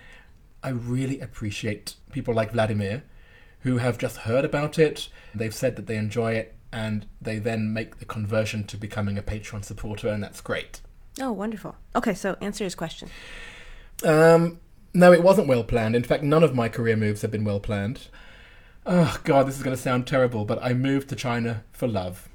I 0.63 0.69
really 0.69 1.19
appreciate 1.19 1.95
people 2.11 2.33
like 2.33 2.51
Vladimir 2.51 3.03
who 3.61 3.77
have 3.77 3.97
just 3.97 4.17
heard 4.17 4.45
about 4.45 4.79
it, 4.79 5.09
they've 5.35 5.53
said 5.53 5.75
that 5.75 5.87
they 5.87 5.97
enjoy 5.97 6.33
it, 6.33 6.55
and 6.71 7.05
they 7.21 7.37
then 7.37 7.73
make 7.73 7.99
the 7.99 8.05
conversion 8.05 8.63
to 8.65 8.77
becoming 8.77 9.17
a 9.17 9.21
Patreon 9.21 9.63
supporter, 9.63 10.07
and 10.07 10.23
that's 10.23 10.41
great. 10.41 10.81
Oh, 11.19 11.31
wonderful. 11.31 11.75
Okay, 11.95 12.13
so 12.13 12.37
answer 12.39 12.63
his 12.63 12.75
question. 12.75 13.09
Um, 14.03 14.59
no, 14.93 15.11
it 15.11 15.23
wasn't 15.23 15.47
well 15.47 15.63
planned. 15.63 15.95
In 15.95 16.03
fact, 16.03 16.23
none 16.23 16.43
of 16.43 16.55
my 16.55 16.69
career 16.69 16.95
moves 16.95 17.21
have 17.21 17.31
been 17.31 17.43
well 17.43 17.59
planned. 17.59 18.07
Oh, 18.85 19.19
God, 19.23 19.47
this 19.47 19.57
is 19.57 19.63
going 19.63 19.75
to 19.75 19.81
sound 19.81 20.07
terrible, 20.07 20.45
but 20.45 20.63
I 20.63 20.73
moved 20.73 21.09
to 21.09 21.15
China 21.15 21.63
for 21.71 21.87
love. 21.87 22.29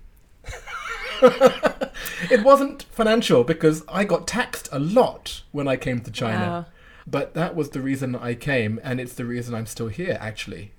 it 1.22 2.42
wasn't 2.44 2.82
financial 2.84 3.44
because 3.44 3.84
I 3.88 4.04
got 4.04 4.26
taxed 4.26 4.68
a 4.70 4.78
lot 4.78 5.42
when 5.52 5.66
I 5.66 5.76
came 5.76 6.00
to 6.00 6.10
China. 6.10 6.46
Wow. 6.46 6.66
But 7.06 7.34
that 7.34 7.54
was 7.54 7.70
the 7.70 7.80
reason 7.80 8.14
I 8.14 8.34
came, 8.34 8.78
and 8.82 9.00
it's 9.00 9.14
the 9.14 9.24
reason 9.24 9.54
I'm 9.54 9.66
still 9.66 9.88
here, 9.88 10.18
actually. 10.20 10.72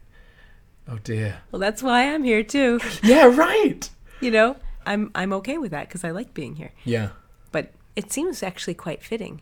Oh 0.88 1.00
dear. 1.04 1.42
Well, 1.52 1.60
that's 1.60 1.82
why 1.82 2.14
I'm 2.14 2.24
here 2.24 2.44
too. 2.44 2.80
Yeah, 3.04 3.34
right! 3.36 3.90
You 4.20 4.32
know, 4.32 4.58
I'm 4.86 5.12
I'm 5.16 5.34
okay 5.34 5.58
with 5.58 5.72
that 5.72 5.88
because 5.88 6.04
I 6.04 6.12
like 6.12 6.34
being 6.34 6.56
here. 6.56 6.72
Yeah. 6.84 7.10
But 7.52 7.72
it 7.96 8.12
seems 8.12 8.44
actually 8.44 8.74
quite 8.74 9.04
fitting 9.04 9.42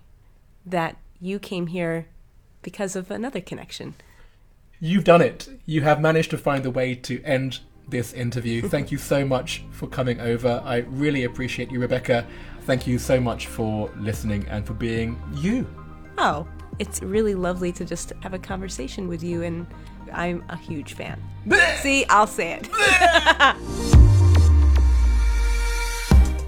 that 0.65 0.97
you 1.21 1.39
came 1.39 1.67
here 1.67 2.07
because 2.62 2.95
of 2.95 3.12
another 3.12 3.39
connection. 3.39 3.93
You've 4.79 5.03
done 5.03 5.21
it. 5.21 5.47
You 5.65 5.81
have 5.81 6.01
managed 6.01 6.31
to 6.31 6.38
find 6.38 6.65
a 6.65 6.71
way 6.71 6.95
to 6.95 7.23
end 7.23 7.60
this 7.88 8.13
interview. 8.13 8.62
Thank 8.67 8.91
you 8.91 8.97
so 8.97 9.23
much 9.25 9.63
for 9.71 9.88
coming 9.88 10.19
over. 10.19 10.62
I 10.65 10.77
really 10.77 11.23
appreciate 11.23 11.71
you, 11.71 11.79
Rebecca. 11.79 12.25
Thank 12.62 12.88
you 12.88 12.97
so 12.97 13.19
much 13.19 13.47
for 13.47 13.91
listening 13.97 14.47
and 14.47 14.65
for 14.65 14.73
being 14.73 15.21
you. 15.36 15.67
Oh, 16.17 16.47
it's 16.79 17.01
really 17.01 17.36
lovely 17.36 17.71
to 17.73 17.86
just 17.86 18.13
have 18.21 18.34
a 18.34 18.39
conversation 18.39 19.07
with 19.07 19.23
you, 19.23 19.43
and 19.43 19.67
I'm 20.13 20.43
a 20.49 20.57
huge 20.57 20.93
fan. 20.93 21.21
See, 21.77 22.05
I'll 22.10 22.27
say 22.27 22.53
it. 22.53 22.67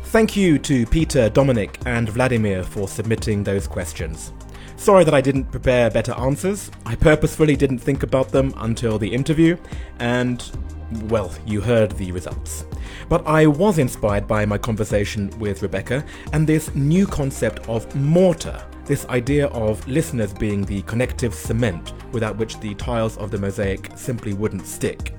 Thank 0.06 0.36
you 0.36 0.60
to 0.60 0.86
Peter, 0.86 1.30
Dominic, 1.30 1.80
and 1.88 2.08
Vladimir 2.10 2.64
for 2.64 2.88
submitting 2.88 3.44
those 3.44 3.68
questions. 3.68 4.32
Sorry 4.76 5.04
that 5.06 5.14
I 5.14 5.22
didn't 5.22 5.46
prepare 5.46 5.90
better 5.90 6.14
answers. 6.14 6.70
I 6.86 6.96
purposefully 6.96 7.56
didn't 7.56 7.80
think 7.80 8.04
about 8.04 8.30
them 8.30 8.54
until 8.58 9.00
the 9.00 9.14
interview, 9.14 9.56
and, 10.00 10.44
well, 11.10 11.32
you 11.46 11.62
heard 11.62 11.92
the 11.92 12.12
results. 12.12 12.66
But 13.08 13.26
I 13.26 13.48
was 13.48 13.78
inspired 13.78 14.28
by 14.28 14.46
my 14.46 14.58
conversation 14.58 15.30
with 15.40 15.62
Rebecca 15.62 16.04
and 16.34 16.46
this 16.46 16.74
new 16.76 17.08
concept 17.08 17.68
of 17.70 17.94
mortar, 17.96 18.62
this 18.86 19.06
idea 19.08 19.48
of 19.48 19.88
listeners 19.88 20.34
being 20.34 20.64
the 20.64 20.82
connective 20.84 21.34
cement 21.34 21.94
without 22.12 22.38
which 22.38 22.60
the 22.60 22.76
tiles 22.76 23.18
of 23.18 23.32
the 23.32 23.38
mosaic 23.38 23.90
simply 23.96 24.34
wouldn't 24.34 24.66
stick, 24.66 25.14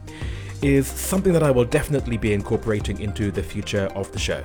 is 0.62 0.86
something 0.86 1.32
that 1.32 1.42
I 1.42 1.50
will 1.50 1.64
definitely 1.64 2.18
be 2.18 2.32
incorporating 2.32 3.00
into 3.00 3.30
the 3.30 3.42
future 3.42 3.86
of 3.94 4.10
the 4.12 4.18
show. 4.18 4.42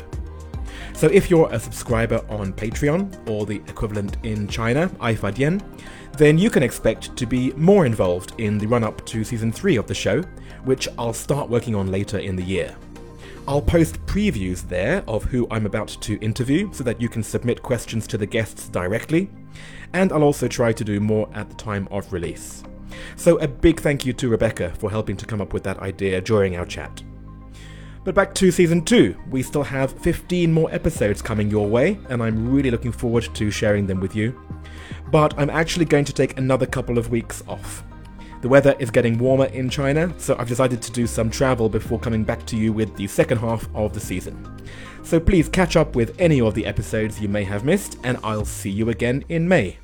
So 1.00 1.08
if 1.08 1.30
you're 1.30 1.50
a 1.54 1.58
subscriber 1.58 2.26
on 2.28 2.52
Patreon, 2.52 3.30
or 3.30 3.46
the 3.46 3.62
equivalent 3.70 4.18
in 4.24 4.50
China, 4.50 4.90
Aifadian, 5.00 5.64
then 6.18 6.38
you 6.38 6.50
can 6.50 6.62
expect 6.62 7.16
to 7.16 7.26
be 7.26 7.54
more 7.54 7.86
involved 7.86 8.34
in 8.38 8.58
the 8.58 8.68
run 8.68 8.84
up 8.84 9.06
to 9.06 9.24
season 9.24 9.50
3 9.50 9.78
of 9.78 9.88
the 9.88 9.94
show, 9.94 10.22
which 10.66 10.90
I'll 10.98 11.14
start 11.14 11.50
working 11.50 11.74
on 11.74 11.90
later 11.90 12.18
in 12.18 12.36
the 12.36 12.44
year. 12.44 12.76
I'll 13.48 13.62
post 13.62 14.06
previews 14.08 14.68
there 14.68 15.02
of 15.08 15.24
who 15.24 15.48
I'm 15.50 15.66
about 15.66 15.88
to 16.02 16.20
interview 16.20 16.70
so 16.74 16.84
that 16.84 17.00
you 17.00 17.08
can 17.08 17.24
submit 17.24 17.64
questions 17.64 18.06
to 18.08 18.18
the 18.18 18.26
guests 18.26 18.68
directly, 18.68 19.30
and 19.94 20.12
I'll 20.12 20.24
also 20.24 20.50
try 20.50 20.74
to 20.74 20.84
do 20.84 21.00
more 21.00 21.30
at 21.34 21.48
the 21.48 21.56
time 21.56 21.88
of 21.92 22.12
release. 22.12 22.62
So, 23.16 23.38
a 23.38 23.48
big 23.48 23.80
thank 23.80 24.06
you 24.06 24.12
to 24.12 24.28
Rebecca 24.28 24.74
for 24.80 24.92
helping 24.92 25.16
to 25.16 25.26
come 25.26 25.40
up 25.40 25.54
with 25.54 25.64
that 25.64 25.80
idea 25.80 26.20
during 26.20 26.58
our 26.58 26.66
chat. 26.66 27.04
But 28.10 28.15
back 28.15 28.34
to 28.34 28.50
season 28.50 28.84
2, 28.86 29.15
we 29.30 29.43
still 29.43 29.62
have 29.62 29.93
15 30.00 30.52
more 30.52 30.74
episodes 30.74 31.22
coming 31.22 31.48
your 31.48 31.67
way, 31.67 32.00
and 32.10 32.24
I'm 32.24 32.52
really 32.52 32.72
looking 32.72 32.91
forward 32.91 33.30
to 33.36 33.52
sharing 33.52 33.86
them 33.86 34.00
with 34.00 34.15
you. 34.15 34.36
But 35.12 35.38
I'm 35.38 35.52
actually 35.52 35.86
going 35.86 36.06
to 36.06 36.13
take 36.13 36.36
another 36.36 36.65
couple 36.65 36.98
of 36.98 37.12
weeks 37.12 37.43
off. 37.48 37.84
The 38.41 38.50
weather 38.50 38.76
is 38.80 38.89
getting 38.89 39.19
warmer 39.19 39.45
in 39.45 39.69
China, 39.69 40.12
so 40.17 40.36
I've 40.39 40.48
decided 40.48 40.82
to 40.82 40.91
do 40.91 41.06
some 41.06 41.30
travel 41.30 41.69
before 41.69 42.00
coming 42.00 42.24
back 42.24 42.48
to 42.48 42.58
you 42.58 42.74
with 42.74 42.95
the 42.95 43.06
second 43.06 43.38
half 43.38 43.69
of 43.76 43.93
the 43.93 44.00
season. 44.00 44.58
So 45.04 45.19
please 45.19 45.48
catch 45.48 45.76
up 45.76 45.95
with 45.95 46.19
any 46.19 46.41
of 46.41 46.56
the 46.56 46.65
episodes 46.65 47.22
you 47.22 47.28
may 47.28 47.43
have 47.43 47.63
missed, 47.63 48.00
and 48.04 48.17
I'll 48.24 48.43
see 48.43 48.72
you 48.72 48.89
again 48.89 49.24
in 49.30 49.48
May. 49.48 49.78